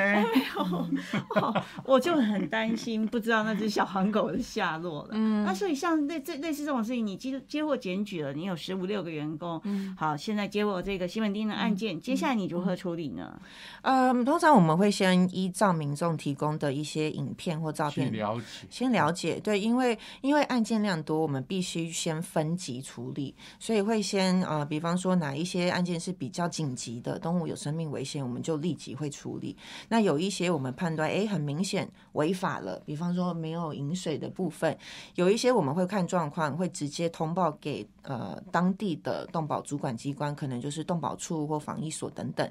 [1.83, 5.09] 我就很担心，不知道那只小黄狗的下落了。
[5.13, 13.41] 嗯，那所以像类这类似这种事情，你接接获检举了，你有十五六个员工，嗯，好，现在接获这个西门町的案件，接下来你如何处理呢？
[13.81, 18.45] 嗯，通常我们会先依照民众提供的一些影片或照片了解。
[18.69, 29.55] 先了解，对，因为因为案件量多，我们必须先分级处理，所以会先呃，比方说哪一些案件是比较紧急的，动物有生命危险，我们就立即会处理。
[29.87, 34.77] 那有一些我们判断，哎，很明显违法了，比方说没有饮水的部分，
[35.15, 42.49] 有一些我们会看状况，会直接通报给呃当地的动保主管机关，可能就是动保处或防疫所等等。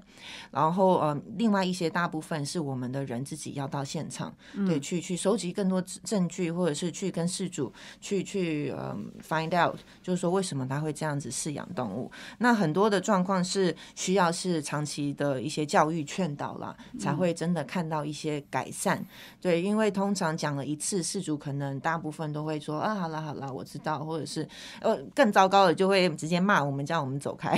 [0.51, 4.35] 然后呃，另外一些大部分是我们的人自己要到现场，
[4.67, 12.11] 对，去去收集更多证据，或者是去跟事主去去呃 find out，就是说为什么他会这样子饲养动物。
[12.39, 19.05] 那很多的状况是需要是长期的一些教育劝导啦，才会真的看到一些改善。
[19.41, 24.49] 对，因为通常讲了一次，事主可能大部分都会说啊，好了好了，我知道，或者是
[24.81, 27.57] 呃更糟糕了就会直接骂我们，叫我们走开。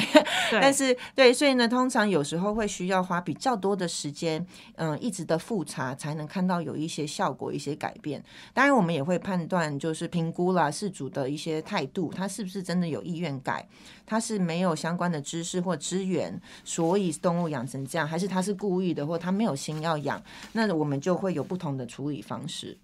[0.51, 8.23] 对 但是对，所以呢，通常有时候会需要花比较多的时间，嗯、一直的复查，才能看到有一些效果、一些改变。
[8.53, 13.67] 当然，我们也会判断，就是评估啦，事主的一些态度，他是不是真的有意愿改，
[14.05, 22.77] 他是没有相关的知识或资源，所以动物养成这样，还是他是故意的，或他没有心要养，那我们就会有不同的处理方式。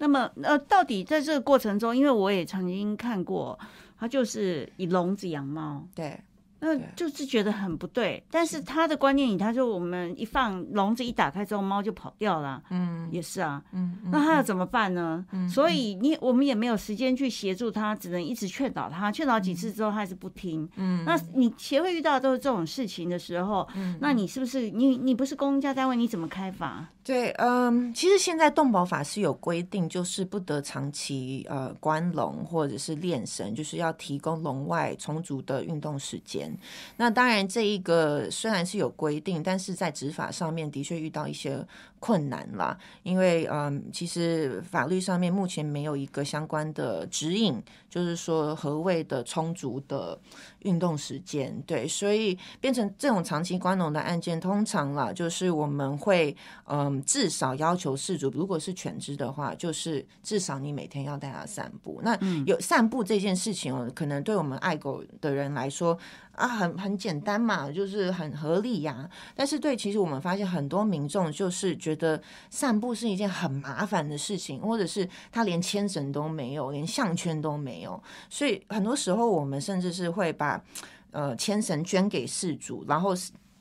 [0.00, 3.58] 那么呃，到底在这个过程中，因为我也曾经看过，
[3.98, 6.18] 他就是以笼子养猫，对，
[6.58, 8.22] 那就是觉得很不对。
[8.30, 13.62] 但是他的观念里，他说我们一放笼子一打开之后，猫就跑掉了，嗯也是啊。
[13.72, 15.22] 嗯，嗯那他要怎么办呢？
[15.52, 19.12] 所以你我们也没有时间去协助他，只能一直劝导他。
[19.12, 20.66] 劝导几次之后，他还是不听。
[20.76, 26.88] 嗯那你协会遇到都是这种事情的时候，嗯那你是不是你你不是公家单位，你怎么开罚？
[27.10, 36.56] 对，嗯，其实现在动保法是有规定，就是不得长期呃关笼或者是练绳，就是要提供笼外充足的运动时间。
[36.96, 41.66] 那当然，这一个虽然是有规定，但是在执法上面的确遇到一些
[41.98, 42.78] 困难啦。
[43.02, 50.16] 因为嗯，其实法律上面目前没有一个相关的指引，就是说何谓的充足的
[50.60, 51.60] 运动时间。
[51.66, 62.00] 对，所以变成这种长期关笼的案件，通常啦，就是我们会嗯至少要求事主，如果是犬只的话，就是至少你每天要带它散步。
[62.02, 65.98] 那有散步这件事情哦，可能对我们爱狗的人来说
[66.32, 80.62] 啊，很很简单嘛，就是很合理呀、但是对，其实我们发现很多民众就是觉得散步是一件很麻烦的事情，或者是他连牵绳都没有，连项圈都没有，所以很多时候我们甚至是会把
[81.10, 83.14] 呃牵绳捐给事主，然后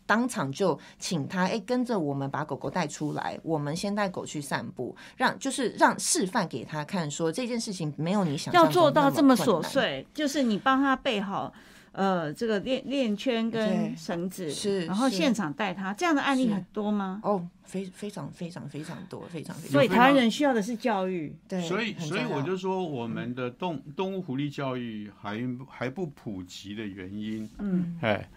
[0.10, 9.36] 当场就请他哎跟着我们把狗狗带出来，我们先带狗去散步，让就是让示范给他看，说这件事情没有你想要做到这么。
[9.36, 11.54] 琐碎，就是你帮他备好
[11.92, 17.22] 呃这个链链圈跟对绳子，是然后是现场带他，这样的案例很多吗？
[17.24, 28.30] 哦，非非常非常非常多，非常非常所以台湾人需要的是教育，对，所以，所以我就说，我们的动动物福利教育还还不普及的原因，嗯哎，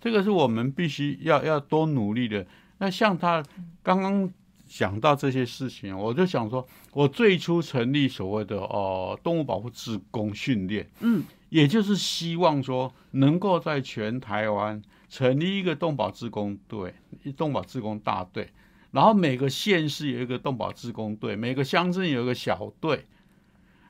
[0.00, 2.46] 这个是我们必须要要多努力的。
[2.78, 3.44] 那像他
[3.82, 4.32] 刚刚
[4.66, 16.94] 讲到这些事情，我就想说，我最初成立所谓的哦、动物保护志工训练，嗯，也就是希望说能够在全台湾成立一个动保志工队、
[17.36, 18.48] 动保志工大队，
[18.92, 23.06] 然后每个县市有一个动保志工队，每个乡镇有一个小队。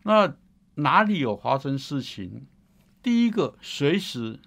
[0.02, 0.34] 那
[0.76, 2.46] 哪里有发生事情，
[3.02, 4.38] 第一个随时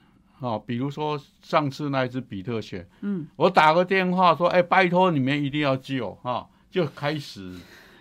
[0.43, 7.57] 啊，比如说上次那一只比特犬，嗯，我打个电话说，哎，拜托你们一定要救啊，就开始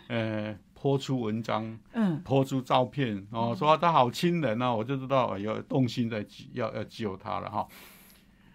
[0.09, 7.69] 呃抛出文章，嗯抛出照片哦，说他好亲人啊，我就知道有动心在要要救他了哈。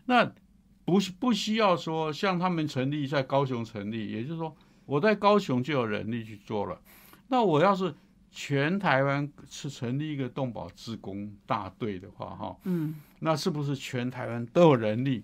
[0.06, 0.30] 那
[0.84, 4.54] 不是不需要说像他们成立在高雄成立，也就是说
[4.86, 6.78] 我在高雄就有人力去做了。
[7.30, 7.94] 那我要是
[8.30, 15.24] 全台湾是成立一个动保志工大队的话，哈，嗯那是不是全台湾都有人力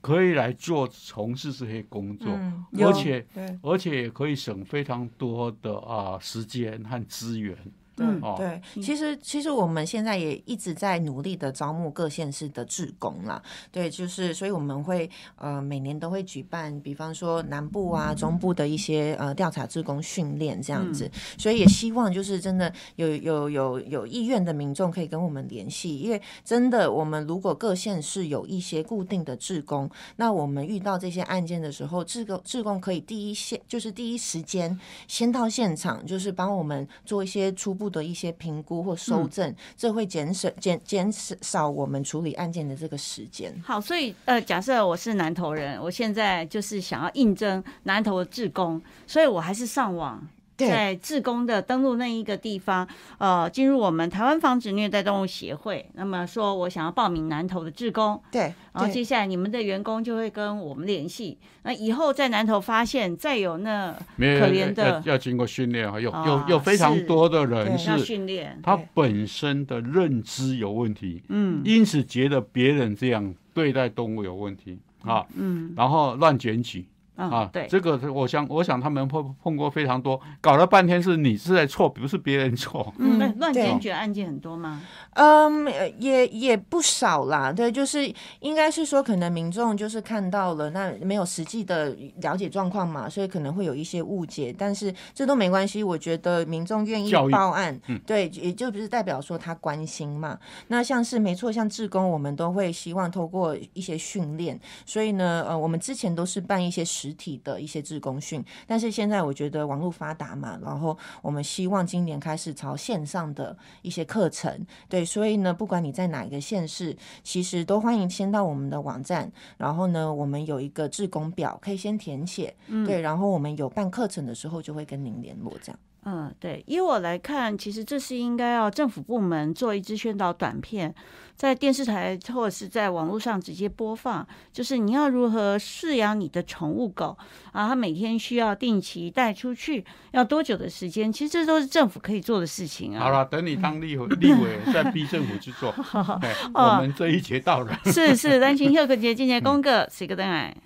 [0.00, 2.28] 可以来做从事这些工作？
[2.32, 3.26] 嗯，而且
[3.62, 7.56] 而且也可以省非常多的啊、时间和资源。
[8.00, 13.42] 对嗯哦对，其实其实我们现在也一直在努力的招募各县市的志工啦。
[13.70, 21.10] 对，就是所以我们会呃每年都会举办，比方说南部啊、中部的一些呃调查志工训练这样子。
[21.36, 43.52] 所以也希望就是真的有有有有意愿的民众可以跟我们联系，因为真的我们如果各县市有一些固定的志工，那我们遇到这些案件的时候，志工志工可以第一线就是第一时间先到现场，就是帮我们做一些初步的一些评估或收证，这会减少减减少我们处理案件的这个时间。
[43.62, 50.26] 好，所以呃，假设我是南投人，我现在就是想要应征南投的志工，所以我还是上网。
[50.60, 50.68] 对。
[50.68, 52.86] 在志工的登录那一个地方，
[53.18, 55.88] 呃，进入我们台湾防止虐待动物协会。
[55.94, 61.38] 那么说我想要报名南投的志工，对，然后接下来你们的员工就会跟我们联系。
[61.62, 67.90] 那以后在南投发现再有那可怜的要要经过训练啊，有啊有有非常多的人是。
[68.00, 71.60] 训练，他本身的认知有问题，嗯。
[71.64, 75.72] 因此觉得别人这样对待动物有问题啊，嗯。
[75.76, 76.86] 然后乱检举
[77.20, 82.92] 啊啊，对，这个我想我想他们碰碰过非常多，搞了半天是你是在错，不是别人错。
[82.98, 84.80] 嗯，乱检举案件很多吗？
[85.14, 87.52] 嗯，呃也也不少啦。
[87.52, 94.54] 对，就是应该是说，可能民众就是看到了，那没有实际的了解状况嘛，所以可能会有一些误解。
[94.56, 100.38] 但是这都没关系，我觉得民众愿意报案，嗯对，也就不是代表说他关心嘛。
[100.68, 122.54] 那像是没错，像志工，我们都会希望透过一些训练，所以呢，呃，我们之前都是办一些实体的一些志工训，但是现在我觉得网络发达嘛，然后我们希望今年开始朝线上的一些课程，对，所以呢，不管你在哪一个县市，其实都欢迎先到我们的网站，然后呢，我们有一个志工表可以先填写，
[122.86, 125.78] 对，然后我们有办课程的时候就会跟您联络，这样。
[126.04, 130.94] 嗯，对，以我来看，其实这是应该要政府部门做一支宣导短片，
[131.36, 137.18] 在电视台或者是在网络上直接播放，就是你要如何饲养你的宠物狗
[137.52, 141.12] 啊，它每天需要定期带出去，要多久的时间？
[141.12, 143.04] 其实这都是政府可以做的事情啊。
[143.04, 145.74] 好了，等你当立委，立委再逼政府去做。
[146.54, 147.78] 我们这一节到了。
[147.84, 150.56] 是是，咱请休克节今节公个谁个灯哎？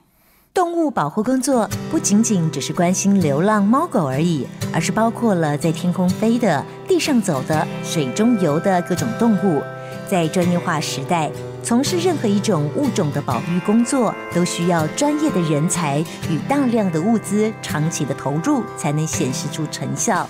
[0.54, 9.60] 动物保护工作不仅仅只是关心流浪猫狗而已，而是包括了在天空飞的、地上走的、水中游的各种动物。
[10.08, 11.28] 在专业化时代，
[11.60, 15.98] 从事任何一种物种的保育工作，都需要专业的人才
[16.30, 20.28] 与大量的物资长期的投入，才能显示出成效。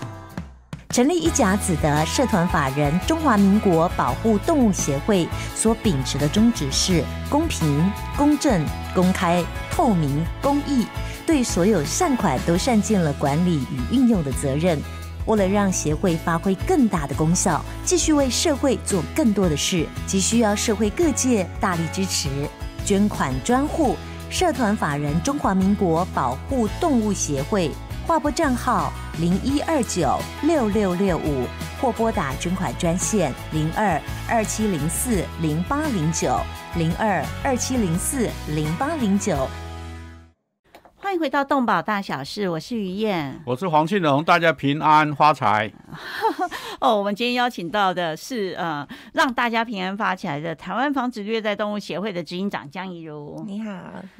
[0.94, 5.26] 成立一甲子的社团法人中华民国保护动物协会
[5.56, 10.86] 所秉持的宗旨是公平、公正、公开、透明、公益，
[11.26, 14.80] 对所有善款都善尽了管理与运用的责任。
[15.26, 22.28] 为了让协会发挥更大的功效，继续为社会做更多的事，急需要社会各界大力支持。
[22.84, 23.96] 捐款专户：
[24.30, 27.72] 社团法人中华民国保护动物协会。
[28.06, 31.46] 划拨账号零一二九六六六五，
[31.80, 36.38] 或拨打捐款专线零二二七零四零八零九
[36.76, 39.48] 零二二七零四零八零九。
[41.04, 43.38] 欢迎回到动保大小事，我是于燕。
[43.44, 45.70] 我是黄庆荣，大家平安发财。
[46.80, 53.44] 哦，我们今天邀请到的是呃，让大家平安发起来的台湾防止虐待动物协会的执行长江怡如。
[53.46, 53.70] 你好，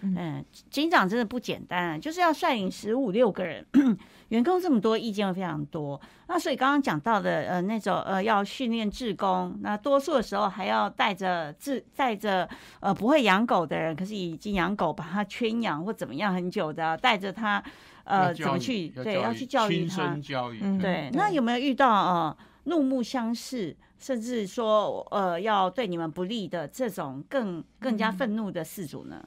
[0.03, 3.66] 嗯，执行长真的不简单，就是要率领十五六个人，
[4.28, 5.99] 员工这么多，意见会非常多。
[6.26, 12.49] 那所以刚刚讲到的呃那种呃要训练志工，那多数的时候还要带着志带着
[12.80, 17.62] 呃不会养狗的人，可是已经养狗把它圈养或怎么样很久的，带着他
[18.05, 20.59] 呃怎么去对要去教育他身，教育。
[20.61, 29.25] 嗯对，对那有没有遇到呃怒目相视，甚至说呃要对你们不利的这种更更加愤怒的事主呢？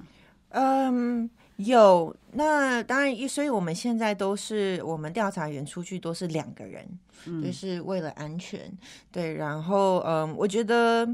[0.50, 2.16] 嗯，有。
[2.34, 6.88] 那当然，所以我们现在都是我们调查员出去都是两个人，
[7.26, 8.72] 嗯就是为了安全。
[9.12, 11.08] 对，然后嗯，我觉得。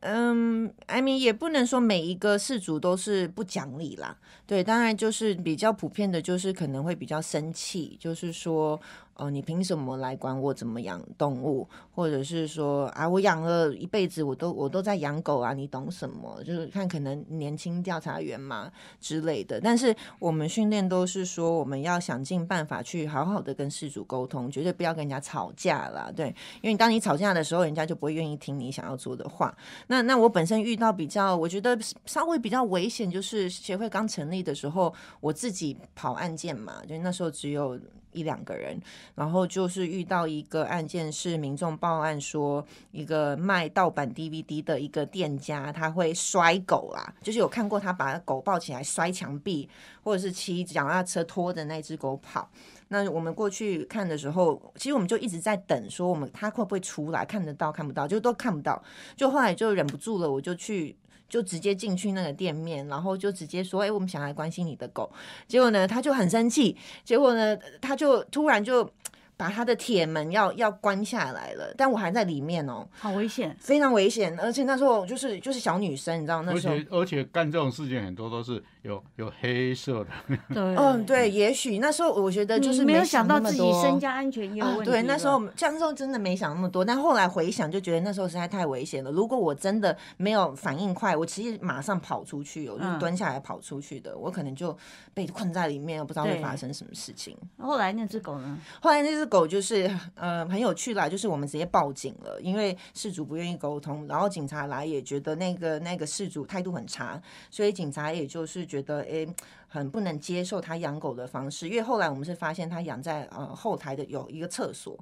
[0.00, 8.80] 嗯，I mean 也不能说每一个氏族都是不讲理啦，对，当然就是比较普遍的，就是可能会比较生气，就是说，
[9.20, 11.68] 哦，你凭什么来管我怎么养动物？
[11.94, 16.42] 或者是说，啊，我养了一辈子，我都我都在养狗啊，你懂什么？
[16.42, 19.60] 就是看可能年轻调查员嘛之类的。
[19.60, 26.10] 但是我们训练都是说，我们要想尽办法去好好的跟事主沟通，绝对不要跟人家吵架啦。
[26.16, 29.54] 对，因为当你吵架的时候，人家就不会愿意听你想要做的话。
[29.88, 37.78] 那那我本身遇到比较，我觉得稍微比较危险，就是协会刚成立的时候，我自己跑案件嘛，就那时候只有
[38.12, 38.80] 一两个人，
[39.14, 49.68] 然后就是遇到一个案件是民众报案说，一个卖盗版 DVD 的一个店家，他会摔狗啦，就是有看过他把狗抱起来摔墙壁，
[50.02, 52.50] 或者是骑脚踏车拖着那只狗跑。
[52.88, 58.82] 那我们过去看的时候，其实我们就一直在等，说我们他会不会出来，看得到看不到，就都看不到。
[59.16, 60.96] 就后来就忍不住了，我就去。
[61.30, 65.10] 就直接进去那个店面，然后就直接说：“哎、我们想来关心你的狗。”
[65.48, 66.76] 结果呢，他就很生气。
[67.02, 68.90] 结果呢，他就突然就
[69.36, 73.56] 把他的铁门要要关下来了，但我还在里面哦，好危险！
[73.58, 74.38] 非常危险。
[74.38, 80.10] 而且那时候就是就是小女生，你知道那而时候且而且干这种事情很多都是有有黑色的，
[80.54, 89.10] 对，嗯，对，也许那时候我觉得就是你没有想想到自己身家安全也有问啊，题、对，那时候像那时候真的没想那么多，但后来回想就觉得那时候实在太危险了。
[89.10, 94.74] 如果我真的没有反应快，我其实马上跑出去，我就嗯蹲下来跑出去的，我可能就
[95.12, 97.36] 被困在里面，不知道会发生什么事情。
[97.58, 98.58] 后来那只狗呢？
[98.80, 107.20] 后来那只狗就是呃很有趣啦，就是我们直接报警了，因为事主不愿意沟通，然后警察来也觉得那个那个事主态度很差，
[107.50, 109.28] 所以警察也就是觉得诶。
[109.72, 114.98] 很不能接受他养狗的方式，因为后来我们是发现他养在呃后台的有一个厕所，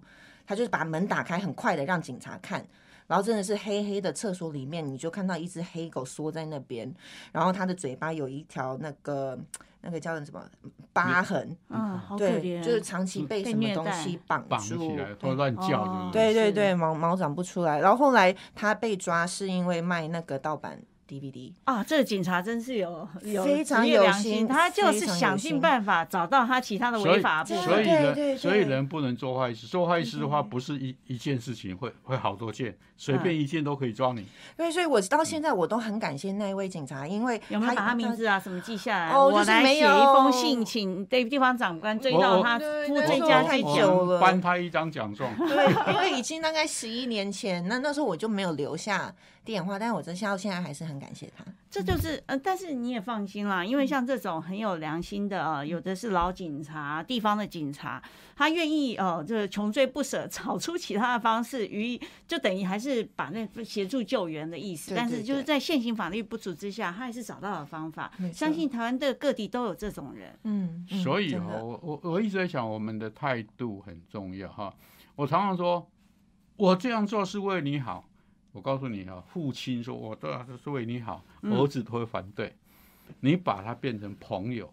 [0.46, 2.62] 他就是把门打开，很快的让警察看，
[3.06, 6.94] 然后真的是黑黑的厕所里面，你就看到一只黑狗缩在那边，
[7.32, 9.38] 然后它的嘴巴有一条那个
[9.80, 10.44] 那个叫什么
[10.92, 16.34] 疤痕，嗯，好可对，怜，就是长期被被什么东西绑绑起住，来对或乱叫，哦对不对？
[16.34, 17.80] 对对对，毛毛长不出来。
[17.80, 20.78] 然后后来他被抓是因为卖那个盗版
[21.08, 27.64] DVD，啊，这个警察真是有有非常有良心他就是想尽心办法找到他其他的违法部分。
[27.64, 34.26] 所以人所以人不能做坏事，做坏事的话不是一一件事情，会会好多件，随便一件都可以抓你。
[34.56, 39.12] 对，所以我到现在我都很感谢那一位警察，因为有没有把他名字啊什么记下来？
[39.12, 45.34] 哦我来就是没写一封信，请对地方长官追到他对负对对太追加去我久了我颁他一张奖状。
[45.36, 49.14] 对，因为已经大概十一年前，那那时候我就没有留下
[49.48, 51.42] 电话，但是我真到现在还是很感谢他。
[51.70, 58.02] 这就是呃，但是你也放心啦，因为像这种很有良心的呃，有的是老警察、地方的警察，
[58.36, 64.90] 他愿意呃，就是穷追不舍， 找出其他的方式，于就等于还是把那协助救援的意思。
[64.90, 70.38] 对但是就是在现行法律不足之下，他还是找到了方法相信台湾的各地都有这种人。
[70.44, 74.74] 嗯，嗯所以哈哦，我我我一直在想，我们的态度很重要哈。
[75.16, 75.90] 我常常说，
[76.56, 78.07] 我这样做是为你好。
[78.52, 82.54] 我告诉你啊，父亲说我这样是为你好，嗯儿子都会反对。
[83.20, 84.70] 你把他变成朋友，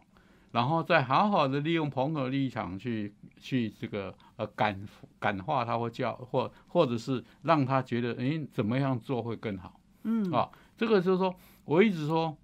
[0.52, 4.78] 然后再好好的利用朋友的立场去去这个呃感
[5.20, 9.80] 感化他或教或或者是让他觉得诶怎么样做会更好。
[10.04, 12.36] 嗯啊，这个就是说，我一直说，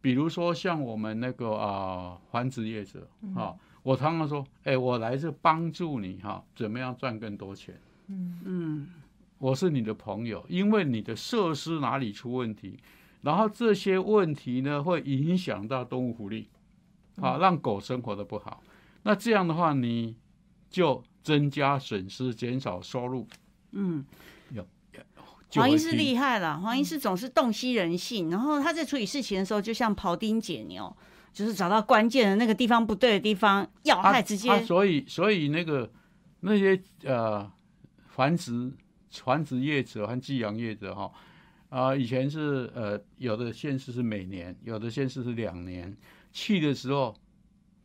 [0.00, 7.78] 比如说像我们那个啊繁殖业者啊，我常常说，哎，我来是帮助你哈、怎么样赚更多钱？
[8.08, 8.88] 嗯嗯
[9.44, 12.78] 我是你的朋友，因为你的设施哪里出问题，
[13.20, 16.48] 然后这些问题呢会影响到动物福利，
[17.20, 18.62] 啊，让狗生活的不好。
[19.02, 20.16] 那这样的话，你
[20.70, 23.28] 就增加损失，减少收入。
[23.72, 24.02] 嗯。
[24.50, 24.66] 有
[25.56, 30.96] 黄医师厉害了，黄医师总是洞悉人性，然后他在处理事情的时候，就像庖丁解牛，
[31.34, 34.48] 就是找到关键的那个地方不对的地方，要害直接。
[34.48, 35.92] 啊所以所以那个
[36.40, 37.48] 那些呃
[38.08, 38.72] 繁殖
[39.22, 41.10] 繁殖业者和寄养业者哈。
[41.70, 45.92] 啊、以前是呃有的县市是每年，有的县市是两年，
[46.32, 47.12] 去的时候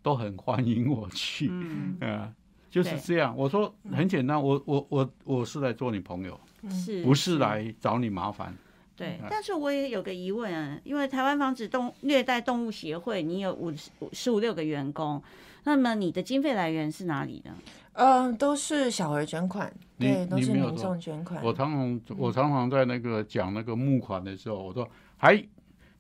[0.04, 2.32] 都很欢迎我去，嗯， 啊、
[2.70, 3.36] 就是对这样。
[3.36, 8.52] 我说很简单，我我我我是来做你朋友，是不是来找你麻烦。
[8.52, 8.58] 嗯，
[8.96, 15.20] 对但是我也有个疑问啊，因为台湾防止动虐待动物协会，你有五十十五六个员工，
[15.64, 17.56] 那么你的经费来源是哪里呢？
[17.94, 21.44] 嗯，都是小额捐款，对，都是民众捐款。
[21.44, 25.44] 我常常我常常在那个讲那个募款的时候，我说还。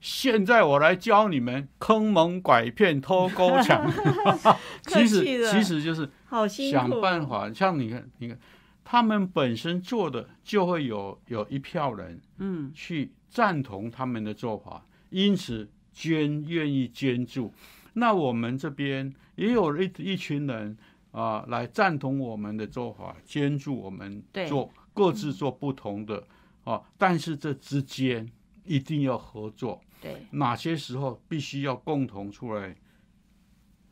[0.01, 3.86] 现在我来教你们坑蒙拐骗、偷勾抢，
[4.88, 7.51] 其实其实就是好辛苦，想办法。
[7.51, 8.39] 像你看，你看，
[8.86, 17.53] 他们本身做的就会有有一票人嗯，去赞同他们的做法，因此捐愿意捐助。
[17.99, 20.77] 那我们这边也有一一群人
[21.11, 26.23] 啊、来赞同我们的做法，捐助我们对做各自做不同的
[26.63, 28.29] 啊，但是这之间
[28.63, 29.81] 一定要合作。
[30.01, 32.75] 对，哪些时候必须要共同出来，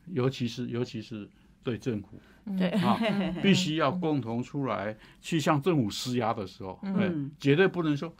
[0.06, 1.28] 尤其是尤其是
[1.64, 2.20] 对政府
[2.58, 2.98] 对，啊，
[3.44, 8.14] 必须要共同出来去向政府施压的时候，嗯嗯，绝对不能说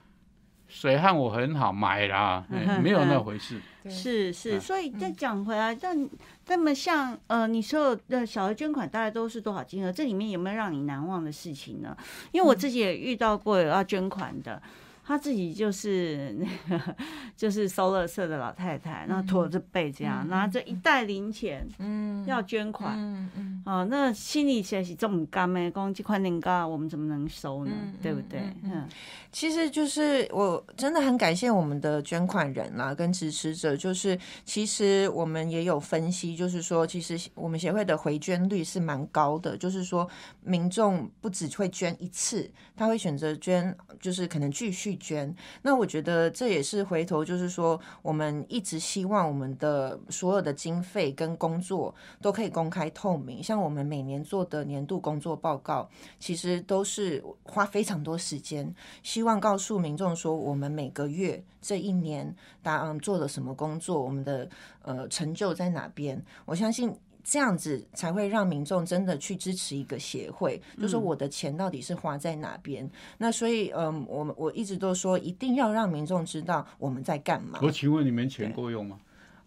[0.68, 3.60] 谁和我很好买啦，哎没有那回事。
[3.90, 6.10] 是是，啊所以再讲回来，但
[6.48, 9.92] 那么像呃，你所有的小额捐款大概都是多少金额？
[9.92, 11.96] 这里面有没有让你难忘的事情呢？
[12.32, 14.62] 因为我自己也遇到过有要捐款的。
[15.08, 16.96] 她自己就是那个，
[17.38, 25.72] 就是收垃圾的老太太，然后驼着背这样，拿着一袋零钱嗯要捐款，嗯嗯哦，那心里其实这么干的？
[25.72, 27.72] 讲这块年糕我们怎么能收呢？
[27.74, 28.42] 嗯对不对？
[28.64, 28.86] 嗯，
[29.32, 33.78] 其实就是我真的很感谢我们的捐款人啦，跟支持者。
[33.78, 39.56] 就是其实我们也有分析，就是说，其实我们协会的回捐率是蛮高的。
[39.56, 40.06] 就是说，
[40.42, 45.34] 民众不只会捐一次，他会选择捐，就是可能继续捐。
[45.62, 53.42] 那我觉得这也是回头，就是说，我们一直希望我们的所有的经费跟工作都可以公开透明。
[53.42, 55.90] 像我们每年做的年度工作报告，
[56.20, 58.74] 其实都是花非常多时间，
[59.04, 64.50] 希望告诉民众说，我们每个月这一年答嗯做了什么工作，我们的
[64.82, 66.24] 呃成就在哪边。
[66.46, 66.94] 我相信。
[67.30, 72.90] 这样子才会让民众真的去支持一个协会，就说我的钱到底是花在哪边。
[73.18, 77.60] 那所以，嗯，我们我一直都说，一定要让民众知道我们在干嘛。
[77.62, 78.98] 我请问你们钱够用吗？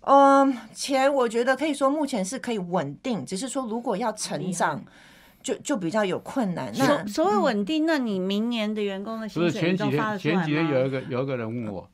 [0.02, 4.84] 嗯，钱我觉得可以说目前是可以稳定，只是说如果要成厉长，
[5.42, 6.70] 就就比较有困难。
[6.76, 11.90] 那所所谓稳定，那你明年的员工的不薪水你是前几都发得出来天前几天有一个有一个人问我，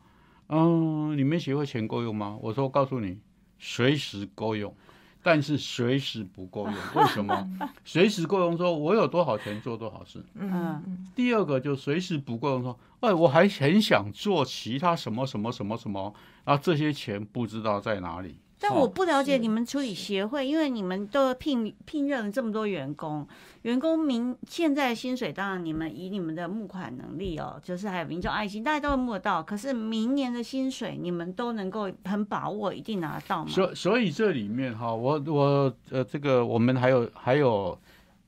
[0.49, 2.37] 嗯，你们协会钱够用吗？
[2.43, 3.20] 我说我告诉你，
[3.61, 4.74] 随时够用。
[5.27, 7.51] 但是随时不够用， 为什么？
[7.85, 10.24] 随时够用说，我有多少钱做多少事。
[10.37, 16.14] 嗯第二个就随时不够用说，哎，我还很想做其他什么什么什么什么，
[16.45, 18.39] 然后这些钱不知道在哪里。
[18.57, 23.27] 哦但我不了解你们处理协会，因为你们都聘聘任了这么多员工，
[23.63, 29.43] 员工明现在的薪水，当然你们以你们的募款能力哦，就是还有民众爱心，大家都会募得到。
[29.43, 33.51] 可是明年的薪水，你们都能够很把握，一定拿得到吗？
[33.51, 37.79] 所所以这里面哈，我我呃，这个我们还有还有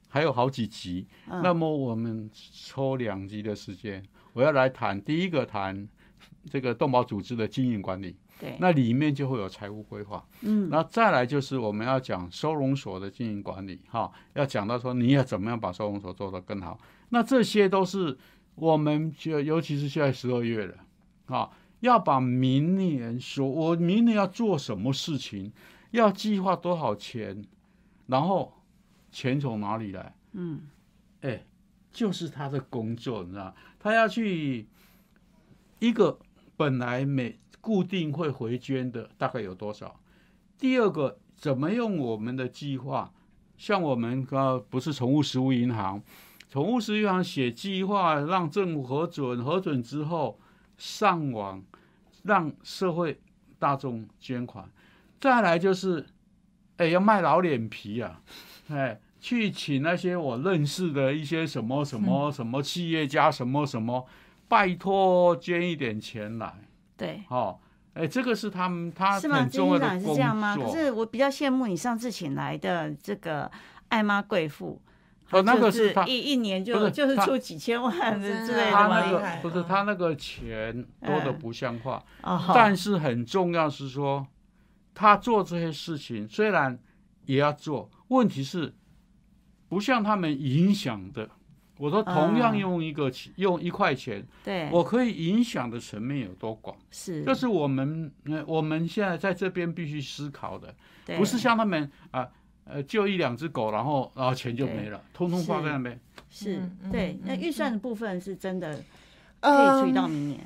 [0.08, 4.04] 还有好几集，嗯那么我们抽两集的时间，
[4.34, 5.88] 我要来谈第一个谈
[6.50, 16.78] 这个动保组织的经营管理，对，那里面就会有财务规划，嗯，那再来就是我们要讲收容所的经营管理，哈，要讲到说你要怎么样把收容所做得更好，
[17.08, 18.16] 那这些都是
[18.54, 20.74] 我们就尤其是现在十二月了，
[21.26, 25.52] 啊，要把明年说我明年要做什么事情，
[25.90, 27.44] 要计划多少钱，
[28.06, 28.52] 然后
[29.10, 30.60] 钱从哪里来，嗯，
[31.22, 31.44] 哎，
[31.90, 34.66] 就是他的工作，你知道，他要去
[35.80, 36.18] 一个
[36.56, 40.00] 本来每固定会回捐的大概有多少？
[40.58, 43.12] 第二个，怎么用我们的计划？
[43.56, 46.02] 像我们呃不是宠物食物银行，
[46.48, 50.38] 宠物食物银行写计划，让政府核准，核准之后
[50.76, 51.62] 上网，
[52.22, 53.20] 让社会
[53.58, 54.68] 大众捐款。
[55.20, 56.06] 再来就是，
[56.76, 58.22] 哎，要卖老脸皮啊，
[58.68, 64.06] 哎，去请那些我认识的一些什么什么什么企业家，什么什么，
[64.46, 66.67] 拜托捐一点钱来，
[66.98, 67.22] 对。
[67.30, 67.58] 哦，
[67.94, 69.38] 哎，这个是他们他是吗？
[69.38, 70.54] 很金医长重要的工是这样吗？
[70.54, 70.68] 可。
[70.70, 73.50] 是我比较羡慕你上次请来的这个
[73.88, 74.82] 爱妈贵妇，
[75.30, 84.26] 哦，那个是他一一年就就是出几千万的之类的他吗那个不是他那个钱多的不像话，哦，但是很重要是说，
[84.94, 86.78] 他做这些事情虽然
[87.24, 88.74] 也要做，问题是
[89.68, 91.30] 不像他们影响的。
[91.78, 96.76] 我说同样用一个钱，用一块钱，对，我可以影响的层面有多广？
[96.90, 100.74] 是，这是我们呃我们现在在这边必须思考的，
[101.16, 102.28] 不是像他们啊
[102.64, 105.98] 呃救一两只狗，然后然后钱就没了，通通花在那边。
[106.30, 106.60] 是
[106.92, 108.74] 对嗯，那预算的部分是真的
[109.40, 110.40] 可嗯以追到明年。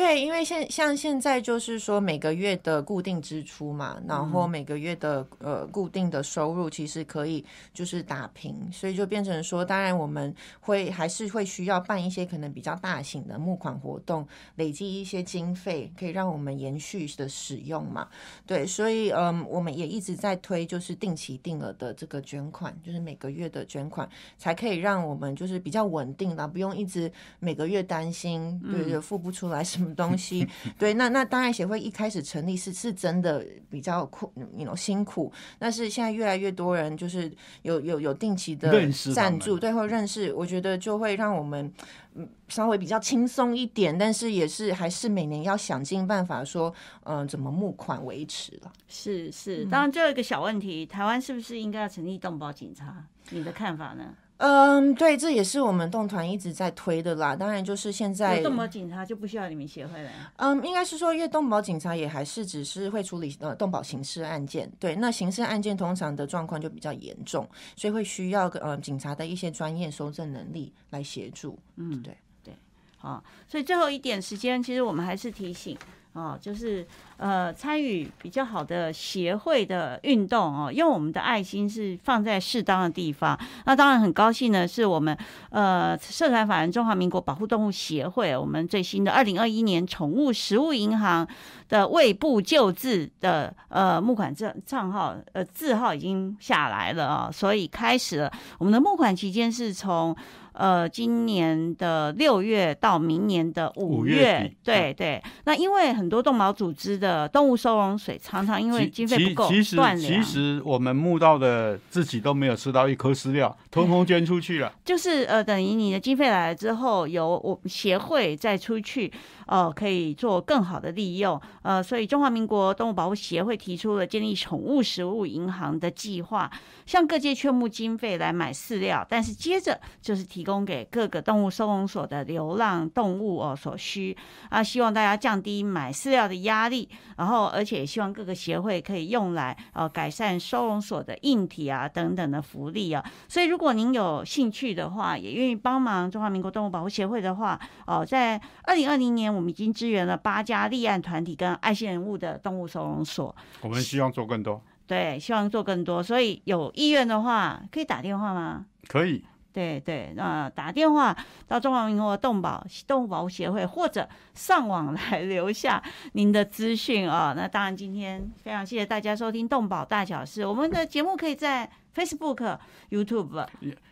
[0.00, 7.44] 对，因为现像现在就是说每个月的固定支出嘛，然后嗯每个月的呃固定的收入其实可以
[7.74, 14.26] 就是打平，所以就变成说，当然我们会还是会需要办一些可能比较大型的募款活动，
[14.56, 18.08] 累积一些经费，可以让我们延续的使用嘛。
[18.46, 30.46] 对，所以嗯，我们也一直在推就是定期定额的这个捐款，就是每个月的捐款，才可以让我们就是比较稳定啦，不用一直每个月担心，对对，付不出来什么东西。
[30.78, 37.30] 对，那那当然协会一开始成立是是真的比较苦，你 know 辛苦，但是现在越来越多人就是
[37.62, 38.70] 有有有定期的
[39.14, 41.72] 赞助，对，或认识，我觉得就会让我们
[42.14, 46.72] 嗯稍微比较轻松一点，但是也是还是每年要想尽办法说，
[47.04, 48.72] 嗯、怎么募款维持了。
[48.88, 53.04] 是是，当然最后一个小问题，台湾是不是应该要成立动保警察？
[53.30, 54.14] 你的看法呢？
[54.42, 57.36] 嗯，对，这也是我们动团一直在推的啦。
[57.36, 60.10] 当然，就是现在有动保警察就不需要你们协会了。
[60.36, 71.58] 嗯，应该是说，因为动保警察也还是只是会处理呃动保刑事案件，对，那刑事案件通常的状况就比较严重，所以会需要呃警察的一些专业搜证能力来协助。
[71.76, 72.54] 嗯，对对，
[72.96, 75.76] 好，所以最后一点时间，其实我们还是提醒。
[76.12, 76.84] 哦，就是
[77.18, 83.38] 呃，参与比较好的协会的运动哦，用我们的爱心是放在适当的地方。
[83.64, 85.16] 那当然很高兴呢是，我们
[85.50, 91.26] 呃社团法人中华民国保护动物协会，我们最新的二零二一年宠物食物银行
[91.70, 100.14] 的胃部救治的呃募款账账号呃字号已经下来了啊、所以开始了我们的募款期间是从。
[100.52, 105.22] 呃，今年的六月到明年的五五月月，对对。
[105.44, 114.70] 那因为很多动保组织的动物收容水常常因为经费不够其其实断粮，其实我们募到的自己都没有吃到一颗饲料，通通捐出去了。
[114.84, 119.10] 就是呃，等于你的经费来了之后，由我们协会再出去，
[119.50, 121.40] 呃，可以做更好的利用。
[121.62, 126.48] 呃，所以中华民国动物保护协会提出了建立宠物食物银行的计划，
[126.86, 134.16] 向各界劝募经费来买饲料，但是接着就是提供给各个动物收容所的流浪动物哦所需
[134.50, 143.04] 啊，希望大家降低买饲料的压力，然后而且希望各个协会可以用来呃改善收容所的硬体啊等等的福利啊。
[143.26, 156.02] 所以如果您有兴趣的话，也愿意帮忙中华民国动物保护协会的话，哦，在二零二零年们已经支援了八家立案团体跟爱心人物的动物收容所，我们希望做更多，对，希望做更多。
[156.02, 158.66] 所以有意愿的话，可以打电话吗？
[158.86, 159.24] 可以。
[159.52, 161.14] 对对，那打电话
[161.48, 165.82] 到中华民国动保动物保护协会，或者上网来留下
[166.12, 167.34] 您的资讯啊。
[167.36, 172.58] 那当然，今天非常谢谢大家收听动保大小事，我们的节目可以在 Facebook、
[172.90, 173.44] YouTube，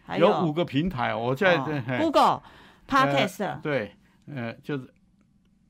[0.06, 1.58] 还有五个平台，我在
[1.98, 2.40] Google、
[2.88, 3.96] Podcast、对，
[4.32, 4.88] 呃，就是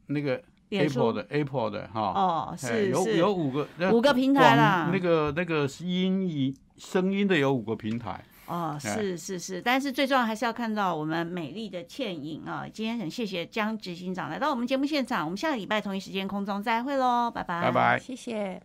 [0.09, 12.67] 那个 Apple 的 Apple 的哈，哦，哎是有是有五个五个平台啦那个那个音音声音的有五个平台，哦，哎是是是，但是最重要还是要看到我们美丽的倩影啊！
[12.71, 17.99] 今天很谢谢江执行长来到我们节目现场，我们下个礼拜同一时间空中再会喽，拜拜，拜拜。
[17.99, 18.61] 谢谢。